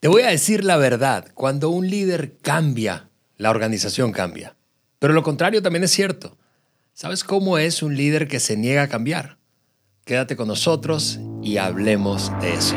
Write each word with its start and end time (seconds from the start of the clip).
Te 0.00 0.08
voy 0.08 0.22
a 0.22 0.28
decir 0.28 0.64
la 0.64 0.78
verdad, 0.78 1.26
cuando 1.34 1.68
un 1.68 1.90
líder 1.90 2.38
cambia, 2.40 3.10
la 3.36 3.50
organización 3.50 4.12
cambia. 4.12 4.56
Pero 4.98 5.12
lo 5.12 5.22
contrario 5.22 5.60
también 5.60 5.84
es 5.84 5.90
cierto. 5.90 6.38
¿Sabes 6.94 7.22
cómo 7.22 7.58
es 7.58 7.82
un 7.82 7.94
líder 7.94 8.26
que 8.26 8.40
se 8.40 8.56
niega 8.56 8.84
a 8.84 8.88
cambiar? 8.88 9.36
Quédate 10.06 10.36
con 10.36 10.48
nosotros 10.48 11.20
y 11.42 11.58
hablemos 11.58 12.32
de 12.40 12.54
eso. 12.54 12.76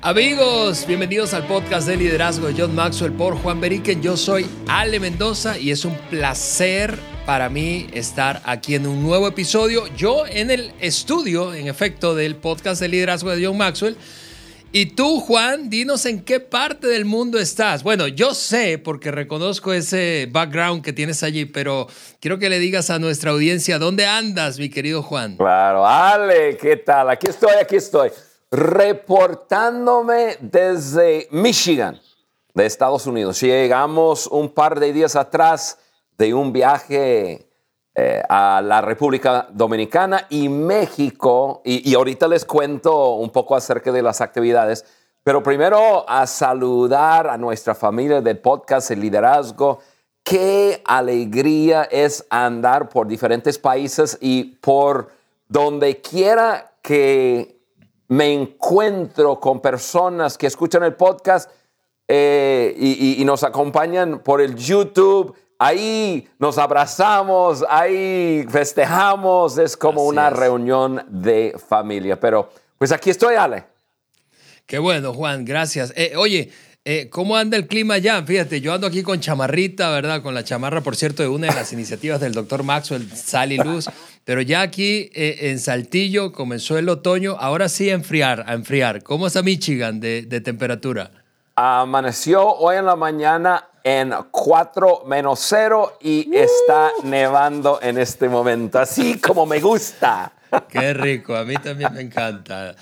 Amigos, 0.00 0.86
bienvenidos 0.86 1.34
al 1.34 1.44
podcast 1.48 1.88
de 1.88 1.96
liderazgo 1.96 2.46
de 2.46 2.54
John 2.56 2.76
Maxwell 2.76 3.14
por 3.14 3.34
Juan 3.34 3.60
Beriken. 3.60 4.00
Yo 4.00 4.16
soy 4.16 4.46
Ale 4.68 5.00
Mendoza 5.00 5.58
y 5.58 5.72
es 5.72 5.84
un 5.84 5.96
placer 6.08 6.96
para 7.26 7.48
mí 7.48 7.86
estar 7.92 8.42
aquí 8.44 8.74
en 8.74 8.86
un 8.86 9.02
nuevo 9.02 9.28
episodio. 9.28 9.86
Yo 9.96 10.26
en 10.26 10.50
el 10.50 10.72
estudio, 10.80 11.54
en 11.54 11.68
efecto, 11.68 12.14
del 12.14 12.36
podcast 12.36 12.80
de 12.80 12.88
liderazgo 12.88 13.30
de 13.30 13.44
John 13.44 13.56
Maxwell. 13.56 13.96
Y 14.72 14.86
tú, 14.86 15.20
Juan, 15.20 15.68
dinos 15.68 16.06
en 16.06 16.22
qué 16.22 16.38
parte 16.38 16.86
del 16.86 17.04
mundo 17.04 17.38
estás. 17.38 17.82
Bueno, 17.82 18.06
yo 18.06 18.34
sé 18.34 18.78
porque 18.78 19.10
reconozco 19.10 19.72
ese 19.72 20.28
background 20.30 20.82
que 20.82 20.92
tienes 20.92 21.22
allí, 21.24 21.44
pero 21.44 21.88
quiero 22.20 22.38
que 22.38 22.48
le 22.48 22.60
digas 22.60 22.88
a 22.90 23.00
nuestra 23.00 23.32
audiencia 23.32 23.80
dónde 23.80 24.06
andas, 24.06 24.58
mi 24.58 24.70
querido 24.70 25.02
Juan. 25.02 25.36
Claro, 25.36 25.84
Ale, 25.84 26.56
¿qué 26.56 26.76
tal? 26.76 27.10
Aquí 27.10 27.26
estoy, 27.26 27.54
aquí 27.60 27.76
estoy, 27.76 28.10
reportándome 28.50 30.36
desde 30.40 31.26
Michigan, 31.32 32.00
de 32.54 32.66
Estados 32.66 33.06
Unidos. 33.06 33.40
Llegamos 33.40 34.28
un 34.28 34.48
par 34.48 34.78
de 34.78 34.92
días 34.92 35.16
atrás 35.16 35.78
de 36.20 36.34
un 36.34 36.52
viaje 36.52 37.48
eh, 37.94 38.22
a 38.28 38.60
la 38.62 38.82
República 38.82 39.48
Dominicana 39.50 40.26
y 40.28 40.50
México. 40.50 41.62
Y, 41.64 41.94
ahorita 41.94 42.28
les 42.28 42.44
cuento 42.44 43.14
un 43.14 43.30
poco 43.30 43.56
acerca 43.56 43.90
de 43.90 44.02
las 44.02 44.20
actividades. 44.20 44.84
Pero 45.24 45.42
primero 45.42 46.04
a 46.06 46.26
saludar 46.26 47.26
a 47.26 47.38
nuestra 47.38 47.74
familia 47.74 48.20
del 48.20 48.36
podcast 48.36 48.90
El 48.90 49.00
Liderazgo. 49.00 49.78
Qué 50.22 50.82
alegría 50.84 51.84
es 51.84 52.26
andar 52.28 52.90
por 52.90 53.06
diferentes 53.06 53.58
países 53.58 54.18
y 54.20 54.56
por 54.56 55.08
donde 55.48 56.02
quiera 56.02 56.74
que 56.82 57.56
me 58.08 58.30
encuentro 58.30 59.40
con 59.40 59.60
personas 59.60 60.36
que 60.36 60.48
escuchan 60.48 60.82
el 60.82 60.96
podcast 60.96 61.50
eh, 62.08 62.74
y, 62.76 63.22
y, 63.22 63.24
nos 63.24 63.42
acompañan 63.42 64.18
por 64.18 64.42
el 64.42 64.54
YouTube, 64.56 65.34
ahí 65.60 66.26
nos 66.38 66.56
abrazamos, 66.58 67.64
ahí 67.68 68.44
festejamos, 68.48 69.58
es 69.58 69.76
como 69.76 70.04
una 70.06 70.30
reunión 70.30 71.04
de 71.08 71.54
familia. 71.68 72.18
Pero 72.18 72.50
pues 72.78 72.90
aquí 72.90 73.10
estoy, 73.10 73.36
Ale. 73.36 73.64
Qué 74.66 74.78
bueno, 74.78 75.12
Juan, 75.12 75.44
gracias. 75.44 75.92
Eh, 75.96 76.14
oye, 76.16 76.50
eh, 76.84 77.10
¿cómo 77.10 77.36
anda 77.36 77.58
el 77.58 77.66
clima 77.66 77.98
ya? 77.98 78.22
Fíjate, 78.22 78.62
yo 78.62 78.72
ando 78.72 78.86
aquí 78.86 79.02
con 79.02 79.20
chamarrita, 79.20 79.90
¿verdad? 79.90 80.22
Con 80.22 80.32
la 80.34 80.44
chamarra, 80.44 80.80
por 80.80 80.96
cierto, 80.96 81.22
de 81.22 81.28
una 81.28 81.48
de 81.48 81.54
las 81.54 81.74
iniciativas 81.74 82.20
del 82.20 82.32
doctor 82.32 82.62
Maxwell, 82.62 83.06
Sal 83.14 83.52
y 83.52 83.58
Luz. 83.58 83.86
Pero 84.24 84.40
ya 84.40 84.62
aquí 84.62 85.10
eh, 85.12 85.50
en 85.50 85.58
Saltillo 85.58 86.32
comenzó 86.32 86.78
el 86.78 86.88
otoño, 86.88 87.36
ahora 87.38 87.68
sí 87.68 87.90
a 87.90 87.94
enfriar, 87.94 88.44
a 88.46 88.54
enfriar. 88.54 89.02
¿Cómo 89.02 89.26
está 89.26 89.42
Michigan 89.42 90.00
de, 90.00 90.22
de 90.22 90.40
temperatura? 90.40 91.10
Amaneció 91.54 92.48
hoy 92.48 92.76
en 92.76 92.86
la 92.86 92.96
mañana 92.96 93.69
en 93.84 94.12
4 94.30 95.04
menos 95.06 95.40
0 95.48 95.98
y 96.00 96.34
está 96.34 96.90
nevando 97.04 97.80
en 97.82 97.98
este 97.98 98.28
momento, 98.28 98.78
así 98.78 99.18
como 99.18 99.46
me 99.46 99.60
gusta. 99.60 100.32
Qué 100.68 100.92
rico, 100.94 101.34
a 101.34 101.44
mí 101.44 101.54
también 101.62 101.92
me 101.92 102.00
encanta. 102.00 102.74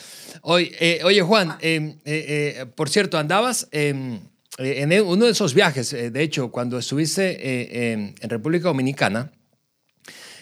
Oye, 0.43 0.73
eh, 0.81 1.01
oye 1.05 1.23
Juan, 1.23 1.57
em, 1.61 1.99
eh, 2.05 2.57
eh, 2.61 2.67
por 2.75 2.89
cierto, 2.89 3.19
andabas 3.19 3.69
em, 3.71 4.21
en 4.59 5.01
uno 5.03 5.27
de 5.27 5.33
esos 5.33 5.55
viajes, 5.55 5.91
de 5.91 6.23
hecho, 6.23 6.51
cuando 6.51 6.79
estuviste 6.79 7.93
en 7.93 8.15
República 8.23 8.69
Dominicana, 8.69 9.31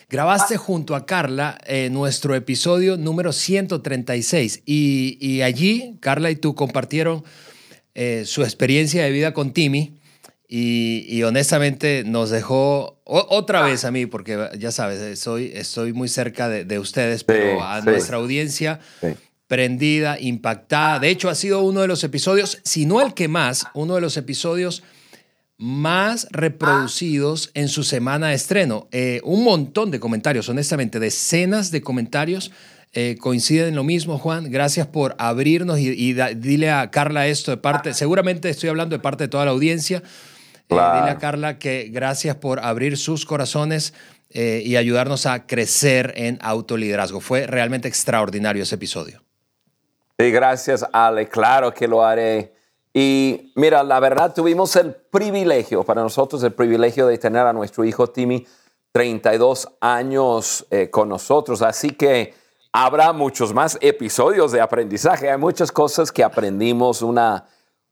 grabaste 0.09 0.57
junto 0.57 0.95
a 0.95 1.05
Carla 1.05 1.59
nuestro 1.91 2.35
episodio 2.35 2.97
número 2.97 3.35
136 3.35 4.63
y, 4.65 5.19
y, 5.21 5.43
allí 5.43 5.99
Carla 6.01 6.31
y 6.31 6.37
tú 6.37 6.55
compartieron 6.55 7.25
su 8.25 8.43
experiencia 8.43 9.05
de 9.05 9.11
vida 9.11 9.35
con 9.35 9.53
Timmy 9.53 9.96
y, 10.49 11.23
honestamente 11.25 12.05
nos 12.05 12.31
dejó 12.31 13.01
otra 13.05 13.63
vez 13.63 13.85
a 13.85 13.91
mí, 13.91 14.07
porque 14.07 14.49
ya 14.59 14.71
sabes, 14.71 15.19
soy, 15.19 15.51
estoy 15.55 15.93
muy 15.93 16.09
cerca 16.09 16.49
de, 16.49 16.79
ustedes, 16.79 17.25
pero 17.25 17.63
a 17.65 17.81
nuestra 17.81 18.17
audiencia 18.17 18.81
prendida, 19.47 20.19
impactada. 20.21 20.99
De 20.99 21.09
hecho, 21.09 21.29
ha 21.29 21.35
sido 21.35 21.63
uno 21.63 21.81
de 21.81 21.89
los 21.89 22.03
episodios, 22.05 22.59
si 22.65 22.87
no 22.87 23.01
el 23.01 23.15
que 23.15 23.29
más, 23.29 23.67
uno 23.75 23.95
de 23.95 24.01
los 24.01 24.17
episodios 24.17 24.83
más 25.59 26.27
reproducidos 26.33 27.51
en 27.55 27.69
su 27.69 27.83
semana 27.83 28.29
de 28.29 28.35
estreno. 28.35 28.89
Eh, 28.93 29.21
un 29.25 29.43
montón 29.43 29.91
de 29.91 30.01
comentarios, 30.01 30.49
honestamente, 30.49 31.01
decenas 31.01 31.71
de 31.71 31.81
comentarios. 31.81 32.51
Eh, 32.93 33.17
coinciden 33.21 33.69
en 33.69 33.75
lo 33.75 33.85
mismo, 33.85 34.19
Juan. 34.19 34.51
Gracias 34.51 34.87
por 34.87 35.15
abrirnos 35.19 35.79
y, 35.79 35.89
y 35.89 36.15
dile 36.37 36.71
a 36.71 36.91
Carla 36.91 37.27
esto 37.27 37.51
de 37.51 37.57
parte, 37.59 37.95
seguramente 37.95 38.49
estoy 38.49 38.69
hablando 38.71 38.97
de 38.97 39.03
parte 39.03 39.25
de 39.25 39.29
toda 39.29 39.45
la 39.45 39.51
audiencia. 39.51 40.03
Eh, 40.69 40.75
dile 40.75 41.11
a 41.11 41.19
Carla 41.19 41.59
que 41.59 41.89
gracias 41.91 42.37
por 42.37 42.61
abrir 42.61 42.97
sus 42.97 43.25
corazones 43.25 43.95
eh, 44.31 44.63
y 44.65 44.77
ayudarnos 44.77 45.27
a 45.27 45.47
crecer 45.47 46.13
en 46.17 46.39
autoliderazgo. 46.43 47.21
Fue 47.21 47.47
realmente 47.47 47.89
extraordinario 47.89 48.65
ese 48.65 48.75
episodio. 48.75 49.23
Sí, 50.19 50.31
gracias, 50.31 50.85
Ale. 50.93 51.29
Claro 51.29 51.73
que 51.73 51.87
lo 51.87 52.05
haré. 52.05 52.55
Y 52.93 53.53
mira, 53.55 53.83
la 53.85 54.01
verdad, 54.01 54.35
tuvimos 54.35 54.75
el 54.77 54.95
privilegio, 54.95 55.85
para 55.85 56.03
nosotros, 56.03 56.43
el 56.43 56.55
privilegio 56.55 57.07
de 57.07 57.19
tener 57.19 57.47
a 57.47 57.53
nuestro 57.53 57.85
hijo 57.85 58.09
Timmy 58.09 58.47
32 58.93 59.69
años 59.81 60.67
eh, 60.71 60.89
con 60.89 61.11
nosotros. 61.11 61.61
Así 61.61 61.91
que 61.91 62.33
habrá 62.73 63.13
muchos 63.13 63.53
más 63.53 63.77
episodios 63.83 64.53
de 64.53 64.63
aprendizaje. 64.63 65.31
Hay 65.31 65.37
muchas 65.37 65.71
cosas 65.71 66.11
que 66.11 66.25
aprendimos, 66.25 67.03
una 67.03 67.45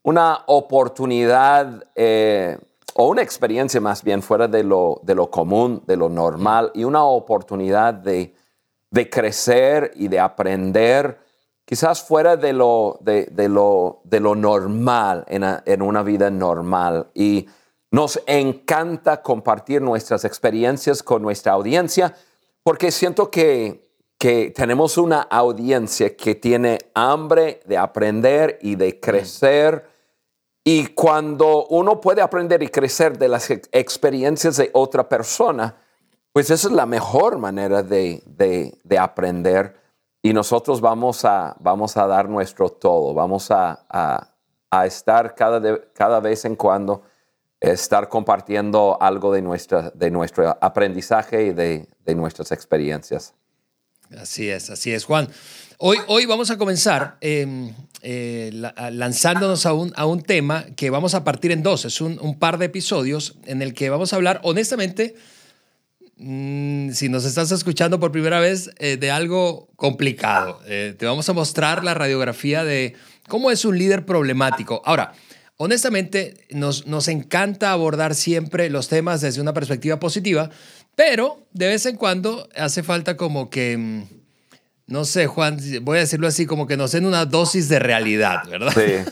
una 0.05 0.45
oportunidad 0.47 1.83
eh, 1.95 2.59
o 2.95 3.09
una 3.09 3.23
experiencia 3.23 3.81
más 3.81 4.05
bien 4.05 4.23
fuera 4.23 4.47
de 4.47 4.63
lo, 4.63 5.01
de 5.03 5.15
lo 5.15 5.31
común, 5.31 5.83
de 5.87 5.97
lo 5.97 6.09
normal 6.09 6.71
y 6.75 6.85
una 6.85 7.05
oportunidad 7.05 7.95
de, 7.95 8.35
crecer 9.11 9.93
y 9.97 10.09
de 10.09 10.21
aprender 10.21 11.19
quizás 11.65 12.03
fuera 12.03 12.37
de 12.37 12.53
lo, 12.53 12.99
de, 13.01 13.27
lo, 13.49 14.03
de 14.05 14.21
lo 14.21 14.37
normal, 14.37 15.25
en, 15.27 15.83
una 15.83 16.03
vida 16.03 16.31
normal. 16.31 17.09
Y 17.15 17.49
nos 17.91 18.21
encanta 18.27 19.23
compartir 19.23 19.81
nuestras 19.81 20.25
experiencias 20.25 21.03
con 21.03 21.23
nuestra 21.23 21.55
audiencia 21.55 22.15
porque 22.63 22.93
siento 22.93 23.31
que, 23.31 23.89
que 24.19 24.53
tenemos 24.55 24.99
una 24.99 25.23
audiencia 25.23 26.15
que 26.15 26.35
tiene 26.35 26.79
hambre 26.95 27.61
de 27.65 27.79
aprender 27.79 28.59
y 28.61 28.77
de 28.77 29.01
crecer 29.01 29.94
y 30.67 30.87
cuando 30.87 31.67
uno 31.67 32.01
puede 32.01 32.23
aprender 32.23 32.63
y 32.63 32.69
crecer 32.69 33.19
de 33.19 33.29
las 33.29 33.51
experiencias 33.51 34.57
de 34.57 34.71
otra 34.73 35.07
persona, 35.07 35.77
pues 36.33 36.49
esa 36.51 36.69
es 36.69 36.73
la 36.73 36.87
mejor 36.87 37.37
manera 37.37 37.83
de, 37.83 38.23
de, 38.83 38.99
aprender. 38.99 39.79
Y 40.23 40.33
nosotros 40.33 40.81
vamos 40.81 41.27
a, 41.27 41.55
vamos 41.61 41.99
a 41.99 42.07
dar 42.07 42.31
nuestro 42.31 42.71
todo, 42.71 43.13
vamos 43.13 43.51
a, 43.51 44.31
a, 44.71 44.87
estar 44.87 45.35
cada, 45.35 45.61
cada 45.93 46.19
vez 46.19 46.47
en 46.47 46.57
cuando, 46.57 47.03
estar 47.61 48.09
compartiendo 48.09 48.97
algo 49.01 49.33
de, 49.33 49.43
nuestra, 49.43 49.91
de 49.95 50.11
nuestro 50.11 50.57
aprendizaje 50.61 51.45
y 51.45 51.53
de, 51.53 51.87
de 52.05 52.15
nuestras 52.15 52.51
experiencias. 52.53 53.35
Así 54.19 54.51
es, 54.51 54.71
así 54.71 54.93
es, 54.93 55.05
Juan. 55.05 55.29
Hoy, 55.79 55.99
hoy 56.07 56.25
vamos 56.27 56.51
a 56.51 56.59
comenzar 56.59 57.17
em, 57.21 57.73
eh, 58.03 58.51
lanzándonos 58.93 59.67
a 59.67 59.73
un, 59.73 59.93
a 59.97 60.07
un 60.07 60.23
tema 60.23 60.67
que 60.77 60.91
vamos 60.91 61.15
a 61.15 61.25
partir 61.25 61.51
en 61.51 61.63
dos. 61.63 61.85
Es 61.85 62.01
un, 62.01 62.39
par 62.39 62.59
de 62.59 62.67
episodios 62.67 63.37
en 63.45 63.61
el 63.61 63.75
que 63.75 63.91
vamos 63.91 64.13
a 64.13 64.17
hablar, 64.17 64.41
honestamente, 64.45 65.17
mm, 66.17 66.91
si 66.93 67.09
nos 67.09 67.25
estás 67.25 67.51
escuchando 67.51 67.99
por 67.99 68.13
primera 68.13 68.39
vez, 68.39 68.71
eh, 68.79 68.97
de 68.97 69.11
algo 69.11 69.69
complicado. 69.75 70.61
Eh, 70.67 70.95
te 70.97 71.07
vamos 71.07 71.29
a 71.29 71.33
mostrar 71.33 71.83
la 71.83 71.95
radiografía 71.95 72.63
de 72.63 72.95
cómo 73.29 73.51
es 73.51 73.65
un 73.65 73.77
líder 73.77 74.07
problemático. 74.07 74.81
Ahora, 74.85 75.13
honestamente, 75.57 76.35
nos, 76.51 76.87
nos 76.87 77.09
encanta 77.09 77.73
abordar 77.73 78.15
siempre 78.15 78.71
los 78.71 78.89
temas 78.89 79.23
desde 79.23 79.41
una 79.41 79.55
perspectiva 79.55 79.99
positiva, 79.99 80.51
pero 80.95 81.49
de 81.53 81.67
vez 81.67 81.87
en 81.87 81.97
cuando 81.97 82.49
hace 82.55 82.85
falta 82.85 83.17
como 83.17 83.51
que 83.51 83.77
mm, 83.77 84.24
no 84.87 85.05
sé, 85.05 85.27
Juan, 85.27 85.59
voy 85.83 85.99
a 85.99 86.01
decirlo 86.01 86.27
así, 86.27 86.47
como 86.47 86.67
que 86.67 86.77
nos 86.77 86.93
den 86.93 87.07
una 87.07 87.25
dosis 87.25 87.69
de 87.69 87.79
realidad, 87.79 88.43
¿verdad? 88.49 88.73
Sí. 88.75 89.11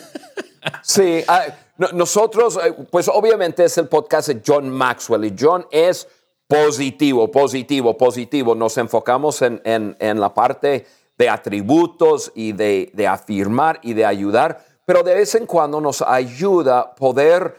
Sí, 0.83 1.25
ah, 1.27 1.45
nosotros, 1.93 2.59
eh, 2.63 2.73
pues 2.91 3.09
obviamente 3.09 3.65
es 3.65 3.79
el 3.79 3.89
podcast 3.89 4.29
de 4.29 4.43
John 4.47 4.71
Maxwell 4.71 5.25
y 5.25 5.35
John 5.39 5.67
es 5.71 6.07
positivo, 6.47 7.31
positivo, 7.31 7.97
positivo. 7.97 8.55
Nos 8.55 8.79
enfocamos 8.79 9.43
en, 9.43 9.61
en, 9.65 10.21
la 10.21 10.33
parte 10.33 10.87
de 11.19 11.29
atributos 11.29 12.31
y 12.35 12.53
de, 12.53 12.91
de, 12.95 13.07
afirmar 13.09 13.81
y 13.83 13.95
de 13.95 14.05
ayudar, 14.05 14.65
pero 14.85 15.03
de 15.03 15.15
vez 15.15 15.35
en 15.35 15.47
cuando 15.47 15.81
nos 15.81 16.03
ayuda 16.03 16.95
poder 16.95 17.57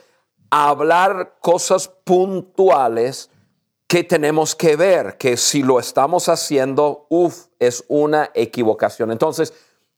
hablar 0.49 1.35
cosas 1.41 1.87
puntuales 1.87 3.29
que 3.93 4.03
tenemos 4.03 4.55
que 4.55 4.75
ver, 4.75 5.17
que 5.19 5.37
si 5.37 5.61
lo 5.61 5.79
estamos 5.79 6.27
haciendo, 6.27 7.05
uff, 7.11 7.45
es 7.59 7.85
una 7.87 8.31
equivocación. 8.33 9.11
Entonces, 9.11 9.53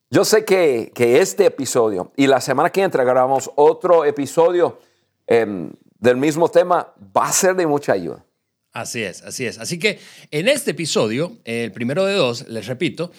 yo 0.09 0.25
sé 0.25 0.43
que, 0.43 0.91
que, 0.93 1.21
este 1.21 1.45
episodio 1.45 2.11
y 2.17 2.27
la 2.27 2.41
semana 2.41 2.71
que 2.71 2.81
entra 2.81 3.05
grabamos 3.05 3.49
otro 3.55 4.03
episodio 4.03 4.79
em, 5.25 5.71
del 5.97 6.17
mismo 6.17 6.49
tema, 6.49 6.93
va 7.15 7.29
a 7.29 7.31
ser 7.31 7.55
de 7.55 7.65
mucha 7.67 7.93
ayuda. 7.93 8.25
Así 8.73 9.01
es, 9.01 9.21
así 9.21 9.45
es. 9.45 9.59
Así 9.59 9.79
que 9.79 9.97
en 10.29 10.49
este 10.49 10.71
episodio, 10.71 11.37
el 11.45 11.71
primero 11.71 12.03
de 12.03 12.15
dos, 12.15 12.49
les 12.49 12.67
repito, 12.67 13.11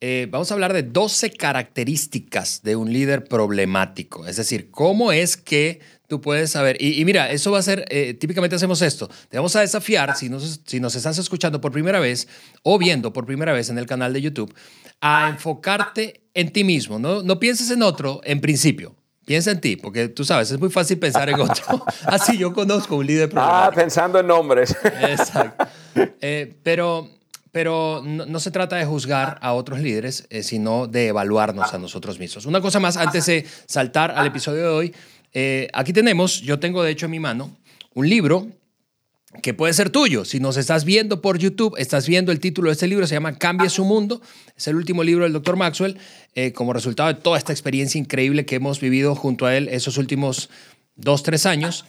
eh, 0.00 0.26
vamos 0.28 0.50
a 0.50 0.54
hablar 0.54 0.72
de 0.72 0.82
12 0.82 1.30
características 1.30 2.64
de 2.64 2.74
un 2.74 2.92
líder 2.92 3.22
problemático. 3.22 4.26
Es 4.26 4.34
decir, 4.34 4.72
cómo 4.72 5.12
es 5.12 5.36
que 5.36 5.78
tú 6.08 6.20
puedes 6.20 6.50
saber. 6.50 6.76
Y, 6.80 7.04
mira, 7.04 7.30
eso 7.30 7.52
va 7.52 7.58
a 7.58 7.62
ser, 7.62 7.84
eh, 7.88 8.14
típicamente 8.14 8.56
hacemos 8.56 8.82
esto. 8.82 9.08
Te 9.28 9.36
vamos 9.36 9.54
a 9.56 9.60
desafiar, 9.60 10.16
si 10.16 10.28
nos, 10.28 10.60
si 10.66 10.80
nos 10.80 10.94
estás 10.94 11.18
escuchando 11.18 11.60
por 11.60 11.72
primera 11.72 12.00
vez 12.00 12.28
o 12.62 12.78
viendo 12.78 13.12
por 13.12 13.26
primera 13.26 13.52
vez 13.52 13.70
en 13.70 13.78
el 13.78 13.86
canal 13.86 14.12
de 14.12 14.20
YouTube, 14.20 14.54
a 15.00 15.28
enfocarte 15.28 16.22
en 16.34 16.52
ti 16.52 16.64
mismo. 16.64 16.98
No, 16.98 17.22
no 17.22 17.38
pienses 17.38 17.70
en 17.70 17.82
otro 17.82 18.20
en 18.24 18.40
principio. 18.40 18.94
Piensa 19.24 19.52
en 19.52 19.60
ti, 19.60 19.76
porque 19.76 20.08
tú 20.08 20.22
sabes, 20.24 20.50
es 20.50 20.60
muy 20.60 20.68
fácil 20.68 20.98
pensar 20.98 21.30
en 21.30 21.40
otro. 21.40 21.84
Así 22.06 22.36
yo 22.36 22.52
conozco 22.52 22.96
un 22.96 23.06
líder 23.06 23.30
Ah, 23.36 23.70
pensando 23.74 24.18
en 24.18 24.26
nombres. 24.26 24.76
Exacto. 24.84 25.66
Eh, 26.20 26.56
pero 26.64 27.08
pero 27.54 28.02
no, 28.04 28.40
se 28.40 28.50
trata 28.50 28.74
de 28.74 28.84
juzgar 28.84 29.38
a 29.40 29.52
otros 29.52 29.78
líderes, 29.78 30.26
eh, 30.30 30.42
sino 30.42 30.88
de 30.88 31.06
evaluarnos 31.06 31.72
a 31.72 31.78
nosotros 31.78 32.18
mismos. 32.18 32.46
Una 32.46 32.60
cosa 32.60 32.80
más, 32.80 32.96
antes 32.96 33.26
de 33.26 33.46
saltar 33.66 34.10
al 34.10 34.26
episodio 34.26 34.62
de 34.62 34.68
hoy, 34.68 34.94
eh, 35.34 35.68
aquí 35.72 35.92
tenemos, 35.92 36.40
yo 36.40 36.58
tengo 36.58 36.82
de 36.82 36.92
hecho 36.92 37.06
en 37.06 37.12
mi 37.12 37.20
mano, 37.20 37.56
un 37.92 38.08
libro 38.08 38.48
que 39.42 39.54
puede 39.54 39.72
ser 39.72 39.90
tuyo. 39.90 40.24
Si 40.24 40.40
nos 40.40 40.56
estás 40.56 40.84
viendo 40.84 41.20
por 41.20 41.38
YouTube, 41.38 41.74
estás 41.78 42.06
viendo 42.06 42.32
el 42.32 42.40
título 42.40 42.68
de 42.68 42.74
este 42.74 42.86
libro, 42.86 43.06
se 43.06 43.14
llama 43.14 43.36
Cambia 43.36 43.68
su 43.68 43.84
mundo. 43.84 44.20
Es 44.56 44.68
el 44.68 44.76
último 44.76 45.02
libro 45.02 45.24
del 45.24 45.32
doctor 45.32 45.56
Maxwell, 45.56 45.98
eh, 46.34 46.52
como 46.52 46.72
resultado 46.72 47.12
de 47.12 47.20
toda 47.20 47.38
esta 47.38 47.52
experiencia 47.52 47.98
increíble 47.98 48.46
que 48.46 48.56
hemos 48.56 48.80
vivido 48.80 49.14
junto 49.14 49.46
a 49.46 49.56
él 49.56 49.68
esos 49.68 49.98
últimos 49.98 50.50
dos, 50.94 51.22
tres 51.22 51.46
años. 51.46 51.84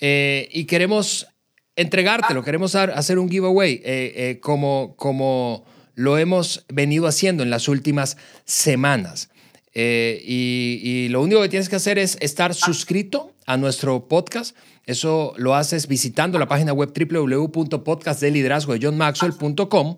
Eh, 0.00 0.48
y 0.52 0.64
queremos 0.64 1.26
entregártelo, 1.74 2.42
queremos 2.42 2.74
hacer 2.74 3.18
un 3.18 3.30
giveaway 3.30 3.82
eh, 3.84 4.38
como, 4.42 4.94
como 4.96 5.66
lo 5.94 6.16
hemos 6.16 6.64
venido 6.68 7.06
haciendo 7.06 7.42
en 7.42 7.50
las 7.50 7.68
últimas 7.68 8.16
semanas. 8.44 9.30
Y, 9.78 10.80
y 10.82 11.08
lo 11.10 11.20
único 11.20 11.42
que 11.42 11.48
tienes 11.48 11.68
que 11.68 11.76
hacer 11.76 11.98
es 11.98 12.16
estar 12.20 12.54
suscrito 12.54 13.34
a 13.46 13.56
nuestro 13.56 14.08
podcast 14.08 14.56
eso 14.86 15.34
lo 15.36 15.56
haces 15.56 15.88
visitando 15.88 16.38
la 16.38 16.46
página 16.46 16.72
web 16.72 16.92
www.podcastdeliderazgo 16.96 18.72
de 18.72 18.86
johnmaxwell.com 18.86 19.96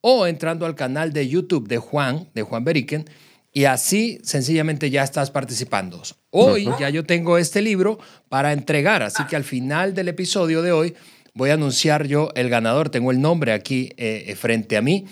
o 0.00 0.26
entrando 0.26 0.66
al 0.66 0.74
canal 0.74 1.12
de 1.12 1.28
YouTube 1.28 1.68
de 1.68 1.78
Juan, 1.78 2.28
de 2.34 2.42
Juan 2.42 2.64
Beriken, 2.64 3.08
y 3.52 3.66
así 3.66 4.18
sencillamente 4.24 4.90
ya 4.90 5.04
estás 5.04 5.30
participando. 5.30 6.02
Hoy 6.30 6.68
ya 6.80 6.90
yo 6.90 7.04
tengo 7.04 7.38
este 7.38 7.62
libro 7.62 8.00
para 8.28 8.52
entregar, 8.52 9.04
así 9.04 9.24
que 9.26 9.36
al 9.36 9.44
final 9.44 9.94
del 9.94 10.08
episodio 10.08 10.60
de 10.62 10.72
hoy 10.72 10.94
voy 11.32 11.50
a 11.50 11.54
anunciar 11.54 12.08
yo 12.08 12.30
el 12.34 12.50
ganador. 12.50 12.90
Tengo 12.90 13.12
el 13.12 13.20
nombre 13.20 13.52
aquí 13.52 13.90
eh, 13.96 14.24
eh, 14.26 14.34
frente 14.34 14.76
a 14.76 14.82
mí 14.82 15.06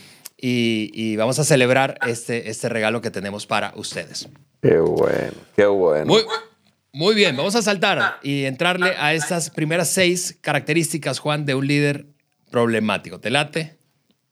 y, 0.44 1.17
vamos 1.17 1.39
a 1.39 1.44
celebrar 1.44 1.99
este, 2.06 2.50
este 2.50 2.69
regalo 2.69 3.00
que 3.00 3.11
tenemos 3.11 3.47
para 3.47 3.73
ustedes. 3.77 4.29
Qué 4.61 4.79
bueno, 4.79 5.33
qué 5.55 5.67
bueno. 5.67 6.06
Muy, 6.06 6.25
muy 6.93 7.15
bien, 7.15 7.37
vamos 7.37 7.55
a 7.55 7.62
saltar 7.62 8.19
y 8.23 8.44
entrarle 8.44 8.94
a 8.99 9.15
estas 9.15 9.50
primeras 9.50 9.89
seis 9.89 10.37
características, 10.41 11.21
Juan, 11.21 11.47
de 11.47 11.55
un 11.55 11.67
líder 11.67 12.06
problemático. 12.50 13.21
¿Te 13.21 13.31
late? 13.31 13.79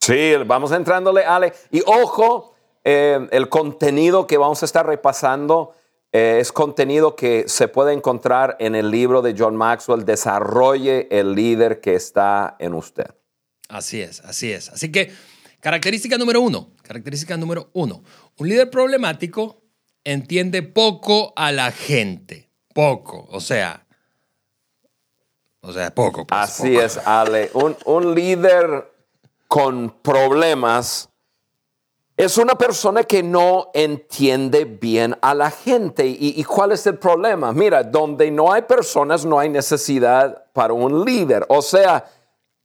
Sí, 0.01 0.33
vamos 0.47 0.73
entrándole, 0.73 1.25
Ale. 1.25 1.53
Y 1.71 1.83
ojo, 1.87 2.55
eh, 2.85 3.29
el 3.31 3.49
contenido 3.49 4.27
que 4.27 4.37
vamos 4.37 4.63
a 4.63 4.67
estar 4.67 4.87
repasando 4.87 5.75
eh, 6.13 6.39
es 6.41 6.51
contenido 6.51 7.15
que 7.15 7.45
se 7.47 7.69
puede 7.69 7.93
encontrar 7.93 8.57
en 8.59 8.75
el 8.75 8.91
libro 8.91 9.23
de 9.23 9.37
John 9.39 9.55
Maxwell, 9.55 10.05
Desarrolle 10.05 11.07
el 11.11 11.35
líder 11.35 11.81
que 11.81 11.95
está 11.95 12.57
en 12.59 12.75
usted. 12.75 13.07
Así 13.69 14.01
es, 14.01 14.21
así 14.23 14.51
es. 14.51 14.69
Así 14.71 14.91
que, 14.91 15.13
característica 15.61 16.19
número 16.19 16.41
uno, 16.41 16.73
característica 16.83 17.37
número 17.37 17.71
uno, 17.73 18.03
un 18.39 18.49
líder 18.49 18.71
problemático 18.71 19.63
entiende 20.05 20.63
poco 20.63 21.33
a 21.37 21.53
la 21.53 21.71
gente 21.71 22.51
poco, 22.75 23.27
o 23.31 23.41
sea, 23.41 23.85
o 25.63 25.73
sea, 25.73 25.91
poco. 25.91 26.27
Pues, 26.27 26.41
Así 26.41 26.77
es, 26.77 26.97
Ale. 26.99 27.51
Un, 27.85 28.15
líder 28.15 28.91
con 29.47 29.91
problemas 30.03 31.11
es 32.17 32.39
una 32.39 32.55
persona 32.55 33.05
que 33.05 33.23
no 33.23 33.71
entiende 33.75 34.65
bien 34.65 35.17
a 35.21 35.35
la 35.35 35.51
gente. 35.51 36.07
¿Y, 36.07 36.43
cuál 36.45 36.73
es 36.73 36.87
el 36.87 36.99
problema? 36.99 37.53
Mira, 37.53 37.83
donde 37.83 38.31
no 38.31 38.53
hay 38.53 38.63
personas, 38.63 39.25
no 39.25 39.39
hay 39.39 39.51
necesidad 39.51 40.47
para 40.53 40.73
un 40.73 41.05
líder. 41.05 41.45
O 41.49 41.61
sea, 41.61 42.07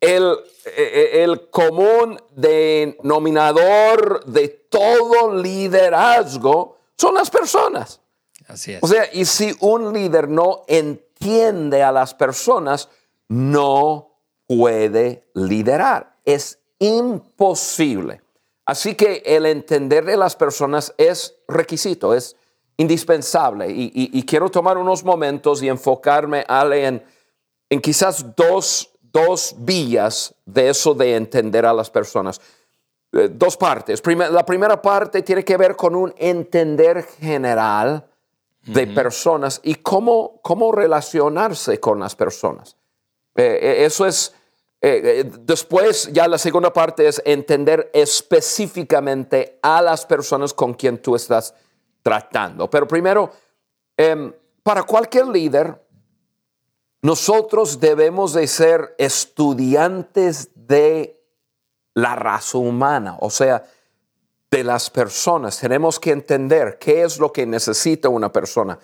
el, 0.05 0.37
e, 0.65 0.81
e, 1.13 1.23
el 1.23 1.49
común 1.49 2.19
denominador 2.31 4.23
de 4.25 4.47
todo 4.47 5.33
liderazgo 5.35 6.77
son 6.97 7.15
las 7.15 7.29
personas. 7.29 8.01
O 8.81 8.87
sea, 8.87 9.09
y 9.11 9.25
si 9.25 9.55
un 9.59 9.91
líder 9.91 10.29
no 10.29 10.63
entiende 10.67 11.81
a 11.81 11.91
las 11.91 12.13
personas, 12.13 12.89
no 13.27 14.19
puede 14.47 15.23
liderar. 15.33 16.15
Es 16.25 16.59
imposible. 16.79 18.21
Así 18.65 18.95
que 18.95 19.23
el 19.25 19.45
entender 19.45 20.05
de 20.05 20.17
las 20.17 20.35
personas 20.35 20.93
es 20.97 21.35
requisito, 21.47 22.13
es 22.13 22.35
indispensable. 22.77 23.67
Y, 23.69 24.23
quiero 24.25 24.49
tomar 24.49 24.77
unos 24.77 25.03
momentos 25.03 25.61
y 25.63 25.69
enfocarme, 25.69 26.43
Ale, 26.47 26.85
en, 26.85 27.03
en 27.69 27.81
quizás 27.81 28.35
dos, 28.35 28.91
dos 29.15 29.55
vías 29.59 30.35
de 30.45 30.69
eso 30.69 30.93
de 30.93 31.15
entender 31.15 31.65
a 31.65 31.73
las 31.73 31.89
personas. 31.89 32.41
Eh, 33.13 33.29
dos 33.31 33.55
partes. 33.55 34.01
la 34.05 34.45
primera 34.45 34.81
parte 34.81 35.21
tiene 35.21 35.45
que 35.45 35.55
ver 35.55 35.77
con 35.77 35.95
un 35.95 36.13
entender 36.17 37.03
general 37.03 38.05
de 38.65 38.87
personas 38.87 39.61
y 39.63 39.75
cómo, 39.75 40.39
cómo 40.41 40.71
relacionarse 40.71 41.79
con 41.79 41.99
las 41.99 42.15
personas. 42.15 42.75
Eh, 43.35 43.59
eh, 43.61 43.85
eso 43.85 44.05
es, 44.05 44.33
eh, 44.81 45.29
después 45.41 46.11
ya 46.11 46.27
la 46.27 46.37
segunda 46.37 46.73
parte 46.73 47.07
es 47.07 47.21
entender 47.25 47.89
específicamente 47.93 49.59
a 49.61 49.81
las 49.81 50.05
personas 50.05 50.53
con 50.53 50.73
quien 50.73 50.97
tú 50.97 51.15
estás 51.15 51.53
tratando. 52.01 52.69
Pero 52.69 52.87
primero, 52.87 53.31
em, 53.95 54.33
para 54.63 54.83
cualquier 54.83 55.27
líder, 55.27 55.84
nosotros 57.01 57.79
debemos 57.79 58.33
de 58.33 58.47
ser 58.47 58.95
estudiantes 58.97 60.49
de 60.55 61.21
la 61.93 62.15
raza 62.15 62.57
humana, 62.57 63.17
o 63.19 63.29
sea, 63.29 63.63
de 64.51 64.63
las 64.63 64.89
personas. 64.89 65.59
Tenemos 65.59 65.99
que 65.99 66.11
entender 66.11 66.77
qué 66.79 67.03
es 67.03 67.19
lo 67.19 67.31
que 67.31 67.45
necesita 67.45 68.09
una 68.09 68.31
persona, 68.31 68.77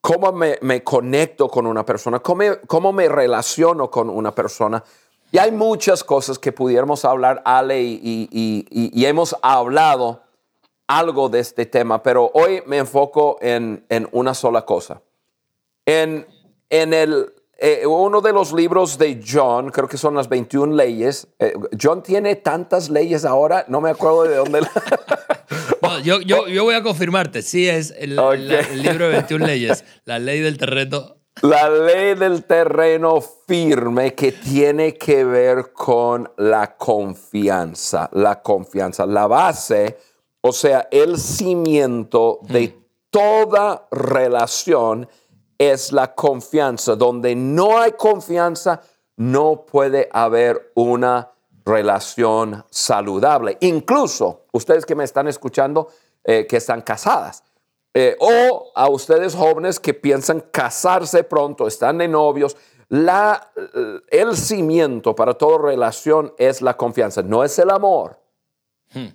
cómo 0.00 0.32
me, 0.32 0.84
conecto 0.84 1.48
con 1.48 1.66
una 1.66 1.84
persona, 1.84 2.20
cómo, 2.20 2.92
me 2.92 3.08
relaciono 3.08 3.90
con 3.90 4.10
una 4.10 4.34
persona. 4.34 4.82
Y 5.30 5.38
hay 5.38 5.50
muchas 5.50 6.04
cosas 6.04 6.38
que 6.38 6.52
pudiéramos 6.52 7.04
hablar, 7.04 7.42
Ale, 7.44 7.82
y, 7.82 9.04
hemos 9.04 9.36
hablado 9.42 10.22
algo 10.86 11.28
de 11.28 11.40
este 11.40 11.66
tema, 11.66 12.02
pero 12.02 12.30
hoy 12.34 12.62
me 12.66 12.78
enfoco 12.78 13.38
en, 13.40 13.84
una 14.12 14.34
sola 14.34 14.64
cosa. 14.64 15.00
En, 15.86 16.26
en 16.70 16.94
el 16.94 17.33
eh, 17.58 17.86
uno 17.86 18.20
de 18.20 18.32
los 18.32 18.52
libros 18.52 18.98
de 18.98 19.22
John, 19.26 19.70
creo 19.70 19.86
que 19.86 19.96
son 19.96 20.14
las 20.14 20.28
21 20.28 20.74
leyes. 20.74 21.28
Eh, 21.38 21.54
John 21.80 22.02
tiene 22.02 22.36
tantas 22.36 22.90
leyes 22.90 23.24
ahora, 23.24 23.64
no 23.68 23.80
me 23.80 23.90
acuerdo 23.90 24.24
de 24.24 24.36
dónde. 24.36 24.60
yo, 26.02 26.20
yo, 26.20 26.48
yo, 26.48 26.64
voy 26.64 26.74
a 26.74 26.82
confirmarte, 26.82 27.42
sí 27.42 27.68
es 27.68 27.94
el, 27.96 28.16
libro 28.16 29.06
de 29.06 29.12
21 29.12 29.46
leyes, 29.46 29.84
la 30.04 30.18
ley 30.18 30.40
del 30.40 30.58
terreno. 30.58 31.16
La 31.42 31.68
ley 31.68 32.14
del 32.14 32.44
terreno 32.44 33.20
firme 33.20 34.14
que 34.14 34.32
tiene 34.32 34.94
que 34.94 35.24
ver 35.24 35.72
con 35.72 36.30
la 36.38 36.76
confianza, 36.76 38.08
la 38.12 38.40
confianza, 38.40 39.04
la 39.04 39.26
base, 39.26 39.98
o 40.40 40.52
sea, 40.52 40.88
el 40.90 41.18
cimiento 41.18 42.38
de 42.42 42.68
mm. 42.68 42.84
toda 43.10 43.88
relación 43.90 45.08
es 45.58 45.92
la 45.92 46.14
confianza. 46.14 46.96
Donde 46.96 47.34
no 47.34 47.78
hay 47.78 47.92
confianza, 47.92 48.80
no 49.16 49.64
puede 49.66 50.08
haber 50.12 50.72
una 50.74 51.30
relación 51.64 52.64
saludable. 52.70 53.56
Incluso 53.60 54.44
ustedes 54.52 54.84
que 54.84 54.94
me 54.94 55.04
están 55.04 55.28
escuchando, 55.28 55.88
eh, 56.24 56.46
que 56.46 56.58
están 56.58 56.82
casadas, 56.82 57.42
eh, 57.94 58.16
o 58.18 58.72
a 58.74 58.88
ustedes 58.88 59.34
jóvenes 59.34 59.78
que 59.78 59.94
piensan 59.94 60.40
casarse 60.50 61.22
pronto, 61.24 61.66
están 61.66 61.98
de 61.98 62.08
novios, 62.08 62.56
la, 62.88 63.50
el 64.08 64.36
cimiento 64.36 65.14
para 65.14 65.34
toda 65.34 65.58
relación 65.58 66.34
es 66.38 66.60
la 66.60 66.76
confianza, 66.76 67.22
no 67.22 67.44
es 67.44 67.58
el 67.58 67.70
amor. 67.70 68.18
Hmm. 68.92 69.08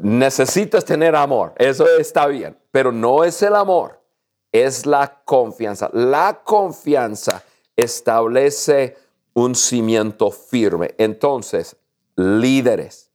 Necesitas 0.00 0.84
tener 0.84 1.14
amor, 1.14 1.52
eso 1.56 1.86
está 1.98 2.26
bien, 2.26 2.58
pero 2.70 2.90
no 2.90 3.22
es 3.24 3.40
el 3.42 3.54
amor, 3.54 4.00
es 4.54 4.86
la 4.86 5.20
confianza. 5.24 5.90
La 5.92 6.42
confianza 6.44 7.42
establece 7.74 8.96
un 9.34 9.56
cimiento 9.56 10.30
firme. 10.30 10.94
Entonces, 10.96 11.76
líderes, 12.14 13.10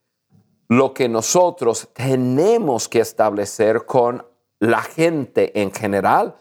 lo 0.67 0.93
que 0.93 1.08
nosotros 1.08 1.88
tenemos 1.93 2.89
que 2.89 3.00
establecer 3.00 3.86
con 3.86 4.25
la 4.60 4.81
gente 4.81 5.62
en 5.62 5.72
general 5.72 6.36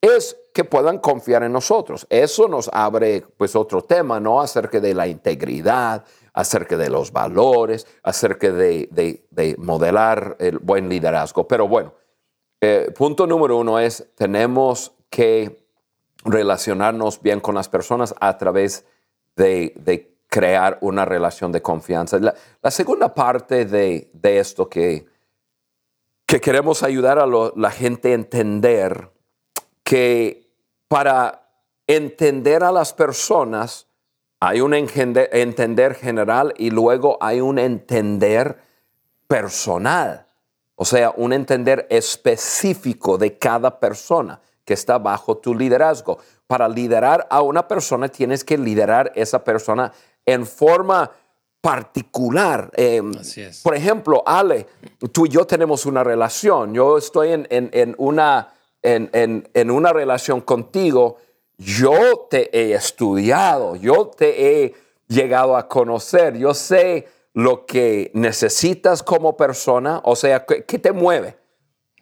es 0.00 0.36
que 0.54 0.62
puedan 0.62 0.98
confiar 0.98 1.42
en 1.42 1.52
nosotros. 1.52 2.06
Eso 2.08 2.46
nos 2.46 2.70
abre 2.72 3.26
pues 3.36 3.56
otro 3.56 3.82
tema, 3.82 4.20
¿no? 4.20 4.40
Acerca 4.40 4.78
de 4.78 4.94
la 4.94 5.08
integridad, 5.08 6.04
acerca 6.32 6.76
de 6.76 6.88
los 6.88 7.12
valores, 7.12 7.84
acerca 8.04 8.52
de, 8.52 9.56
modelar 9.58 10.36
el 10.38 10.60
buen 10.60 10.88
liderazgo. 10.88 11.48
Pero 11.48 11.66
bueno, 11.66 11.94
eh, 12.60 12.92
punto 12.96 13.26
número 13.26 13.56
uno 13.56 13.78
es, 13.78 14.06
tenemos 14.14 14.92
que 15.08 15.64
relacionarnos 16.24 17.22
bien 17.22 17.40
con 17.40 17.54
las 17.54 17.68
personas 17.68 18.14
a 18.20 18.36
través 18.36 18.84
de, 19.36 20.06
crear 20.28 20.78
una 20.80 21.04
relación 21.04 21.50
de 21.50 21.60
confianza. 21.60 22.18
La, 22.18 22.70
segunda 22.70 23.14
parte 23.14 23.64
de, 23.64 24.10
esto 24.22 24.68
que, 24.68 25.06
que 26.26 26.40
queremos 26.40 26.84
ayudar 26.84 27.18
a 27.18 27.26
la 27.26 27.70
gente 27.70 28.12
a 28.12 28.14
entender 28.14 29.10
que 29.82 30.48
para 30.86 31.48
entender 31.86 32.62
a 32.62 32.70
las 32.70 32.92
personas 32.92 33.88
hay 34.38 34.60
un 34.60 34.72
entender 34.72 35.94
general 35.94 36.54
y 36.56 36.70
luego 36.70 37.18
hay 37.20 37.40
un 37.40 37.58
entender 37.58 38.58
personal, 39.26 40.26
o 40.82 40.86
sea, 40.86 41.12
un 41.14 41.34
entender 41.34 41.86
específico 41.90 43.18
de 43.18 43.36
cada 43.36 43.78
persona 43.78 44.40
que 44.64 44.72
está 44.72 44.96
bajo 44.96 45.36
tu 45.36 45.54
liderazgo. 45.54 46.18
Para 46.46 46.70
liderar 46.70 47.26
a 47.28 47.42
una 47.42 47.68
persona 47.68 48.08
tienes 48.08 48.44
que 48.44 48.56
liderar 48.56 49.12
esa 49.14 49.44
persona 49.44 49.92
en 50.24 50.46
forma 50.46 51.10
particular. 51.60 52.70
Em, 52.72 53.12
por 53.62 53.76
ejemplo, 53.76 54.22
Ale, 54.24 54.66
tú 55.12 55.26
y 55.26 55.28
yo 55.28 55.46
tenemos 55.46 55.84
una 55.84 56.02
relación. 56.02 56.72
Yo 56.72 56.96
estoy 56.96 57.32
en, 57.32 57.94
una, 57.98 58.54
en, 58.80 59.70
una 59.70 59.92
relación 59.92 60.40
contigo. 60.40 61.18
Yo 61.58 62.26
te 62.30 62.48
he 62.58 62.72
estudiado, 62.72 63.76
yo 63.76 64.06
te 64.06 64.64
he 64.64 64.74
llegado 65.08 65.58
a 65.58 65.68
conocer, 65.68 66.38
yo 66.38 66.54
sé 66.54 67.06
lo 67.34 67.64
que 67.66 68.10
necesitas 68.14 69.02
como 69.02 69.36
persona, 69.36 70.00
o 70.04 70.16
sea, 70.16 70.44
¿qué, 70.44 70.78
te 70.78 70.92
mueve? 70.92 71.36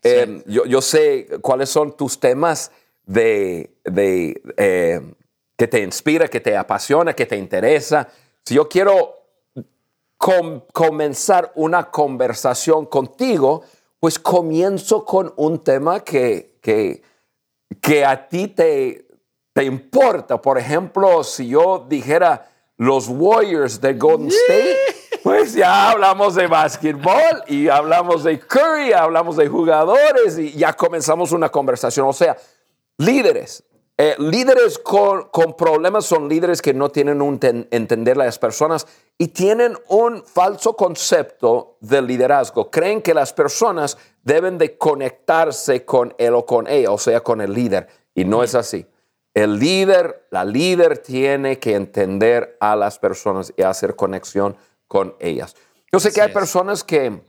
Em, 0.02 0.42
yo, 0.47 0.80
sé 0.80 1.26
cuáles 1.42 1.68
son 1.68 1.97
tus 1.97 2.18
temas 2.18 2.70
de, 3.04 3.75
eh, 4.56 5.00
que 5.56 5.66
te 5.66 5.82
inspira, 5.82 6.28
que 6.28 6.40
te 6.40 6.56
apasiona, 6.56 7.14
que 7.14 7.26
te 7.26 7.37
interesa. 7.37 8.08
Si 8.44 8.54
yo 8.54 8.68
quiero 8.68 9.16
comenzar 10.73 11.52
una 11.54 11.90
conversación 11.90 12.87
contigo, 12.87 13.62
pues 14.00 14.18
comienzo 14.18 15.04
con 15.04 15.32
un 15.37 15.62
tema 15.62 16.00
que, 16.00 16.58
que, 16.61 17.02
que 17.80 18.04
a 18.04 18.28
ti 18.28 18.49
te, 18.49 19.06
te 19.52 19.64
importa. 19.64 20.40
Por 20.40 20.58
ejemplo, 20.58 21.25
si 21.25 21.49
yo 21.49 21.85
dijera 21.88 22.49
los 22.76 23.08
Warriors 23.08 23.80
de 23.80 23.94
Golden 23.94 24.28
State, 24.47 24.98
pues 25.28 25.52
ya 25.52 25.90
hablamos 25.90 26.37
de 26.37 26.47
básquetbol 26.47 27.44
y 27.49 27.68
hablamos 27.68 28.25
de 28.25 28.40
Curry, 28.40 28.94
hablamos 28.94 29.37
de 29.37 29.47
jugadores 29.47 30.38
y 30.38 30.52
ya 30.52 30.73
comenzamos 30.73 31.32
una 31.32 31.50
conversación. 31.50 32.08
O 32.08 32.14
sea, 32.14 32.35
líderes. 32.97 33.62
Eh, 33.99 34.14
líderes 34.18 34.78
con, 34.78 35.28
problemas 35.54 36.06
son 36.06 36.30
líderes 36.30 36.62
que 36.62 36.73
no 36.73 36.88
tienen 36.88 37.20
un 37.20 37.38
entender 37.70 38.16
las 38.16 38.38
personas 38.38 38.87
y 39.18 39.28
tienen 39.28 39.76
un 39.88 40.25
falso 40.25 40.75
concepto 40.75 41.76
de 41.80 42.00
liderazgo. 42.00 42.70
Creen 42.70 43.02
que 43.02 43.12
las 43.12 43.35
personas 43.35 43.99
deben 44.23 44.56
de 44.56 44.78
conectarse 44.78 45.85
con 45.85 46.14
él 46.16 46.32
o 46.32 46.47
con 46.47 46.66
ella, 46.66 46.90
o 46.90 46.97
sea, 46.97 47.20
con 47.20 47.42
el 47.42 47.52
líder. 47.52 47.87
Y 48.14 48.25
no 48.25 48.42
es 48.42 48.54
así. 48.54 48.87
El 49.35 49.58
líder, 49.58 50.26
la 50.30 50.47
líder 50.47 50.97
tiene 50.97 51.58
que 51.58 51.75
entender 51.75 52.56
a 52.61 52.75
las 52.76 52.99
personas 52.99 53.52
y 53.58 53.62
hacer 53.62 53.94
conexión 53.94 54.56
con 54.88 55.14
ellas. 55.21 55.54
Yo 55.92 56.00
sé 56.00 56.12
que 56.12 56.21
hay 56.21 56.33
personas 56.33 56.83
que, 56.83 57.23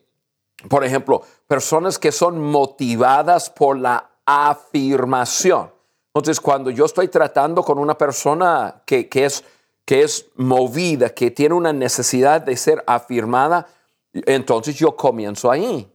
por 0.67 0.83
ejemplo, 0.83 1.21
personas 1.47 1.99
que 1.99 2.11
son 2.11 2.41
motivadas 2.41 3.49
por 3.49 3.77
la 3.77 4.09
afirmación. 4.25 5.71
Entonces, 6.07 6.41
cuando 6.41 6.69
yo 6.69 6.85
estoy 6.85 7.07
tratando 7.07 7.63
con 7.63 7.77
una 7.77 7.97
persona 7.97 8.81
que, 8.85 9.07
es, 9.13 9.43
que 9.85 10.01
es 10.01 10.25
movida, 10.35 11.09
que 11.09 11.31
tiene 11.31 11.55
una 11.55 11.71
necesidad 11.71 12.41
de 12.41 12.57
ser 12.57 12.83
afirmada, 12.87 13.67
entonces 14.13 14.75
yo 14.75 14.95
comienzo 14.95 15.51
ahí. 15.51 15.89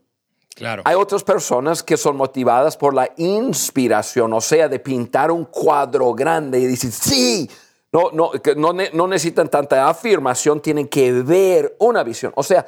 Claro. 0.55 0.83
Hay 0.85 0.95
otras 0.95 1.23
personas 1.23 1.83
que 1.83 1.97
son 1.97 2.15
motivadas 2.15 2.77
por 2.77 2.93
la 2.93 3.11
inspiración, 3.17 4.31
o 4.31 4.39
sea, 4.39 4.69
de 4.69 4.79
pintar 4.79 5.29
un 5.29 5.43
cuadro 5.45 6.13
grande 6.13 6.59
y 6.59 6.65
decir, 6.65 6.91
sí, 6.91 7.49
no, 7.95 8.11
no, 8.11 8.31
no, 8.57 8.73
no 8.91 9.07
necesitan 9.07 9.47
tanta 9.47 9.87
afirmación, 9.87 10.61
tienen 10.61 10.87
que 10.87 11.11
ver 11.11 11.75
una 11.79 12.03
visión. 12.03 12.33
O 12.35 12.43
sea, 12.43 12.65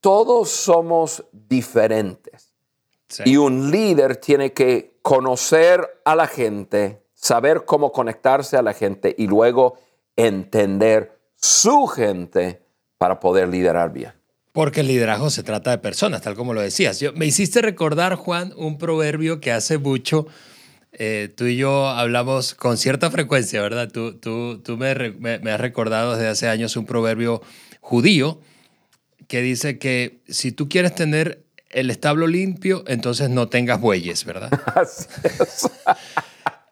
todos 0.00 0.48
somos 0.50 1.24
diferentes. 1.32 2.54
Y 3.26 3.36
un 3.36 3.70
líder 3.70 4.16
tiene 4.16 4.54
que 4.54 4.98
conocer 5.02 6.00
a 6.06 6.16
la 6.16 6.26
gente, 6.26 7.02
saber 7.12 7.66
cómo 7.66 7.92
conectarse 7.92 8.56
a 8.56 8.62
la 8.62 8.72
gente 8.72 9.14
y 9.18 9.26
luego 9.26 9.76
entender 10.16 11.18
su 11.36 11.86
gente 11.86 12.62
para 12.96 13.20
poder 13.20 13.48
liderar 13.48 13.92
bien. 13.92 14.14
Porque 14.52 14.80
el 14.80 14.86
liderazgo 14.86 15.28
se 15.28 15.42
trata 15.42 15.70
de 15.70 15.78
personas, 15.78 16.22
tal 16.22 16.34
como 16.34 16.54
lo 16.54 16.62
decías. 16.62 16.98
Yo, 16.98 17.12
me 17.12 17.26
hiciste 17.26 17.60
recordar, 17.60 18.14
Juan, 18.14 18.54
un 18.56 18.78
proverbio 18.78 19.40
que 19.40 19.52
hace 19.52 19.76
mucho 19.76 20.26
eh, 20.92 21.32
tú 21.34 21.46
y 21.46 21.56
yo 21.56 21.88
hablamos 21.88 22.54
con 22.54 22.76
cierta 22.76 23.10
frecuencia, 23.10 23.62
¿verdad? 23.62 23.90
Tú, 23.90 24.14
tú, 24.14 24.60
tú 24.62 24.76
me, 24.76 24.94
me, 25.18 25.50
has 25.50 25.60
recordado 25.60 26.14
desde 26.14 26.28
hace 26.28 26.48
años 26.48 26.76
un 26.76 26.86
proverbio 26.86 27.42
judío 27.80 28.40
que 29.28 29.40
dice 29.40 29.78
que 29.78 30.20
si 30.28 30.52
tú 30.52 30.68
quieres 30.68 30.94
tener 30.94 31.42
el 31.70 31.90
establo 31.90 32.26
limpio, 32.26 32.84
entonces 32.86 33.30
no 33.30 33.48
tengas 33.48 33.80
bueyes, 33.80 34.24
¿verdad? 34.24 34.50
Así 34.74 35.06
es. 35.24 35.70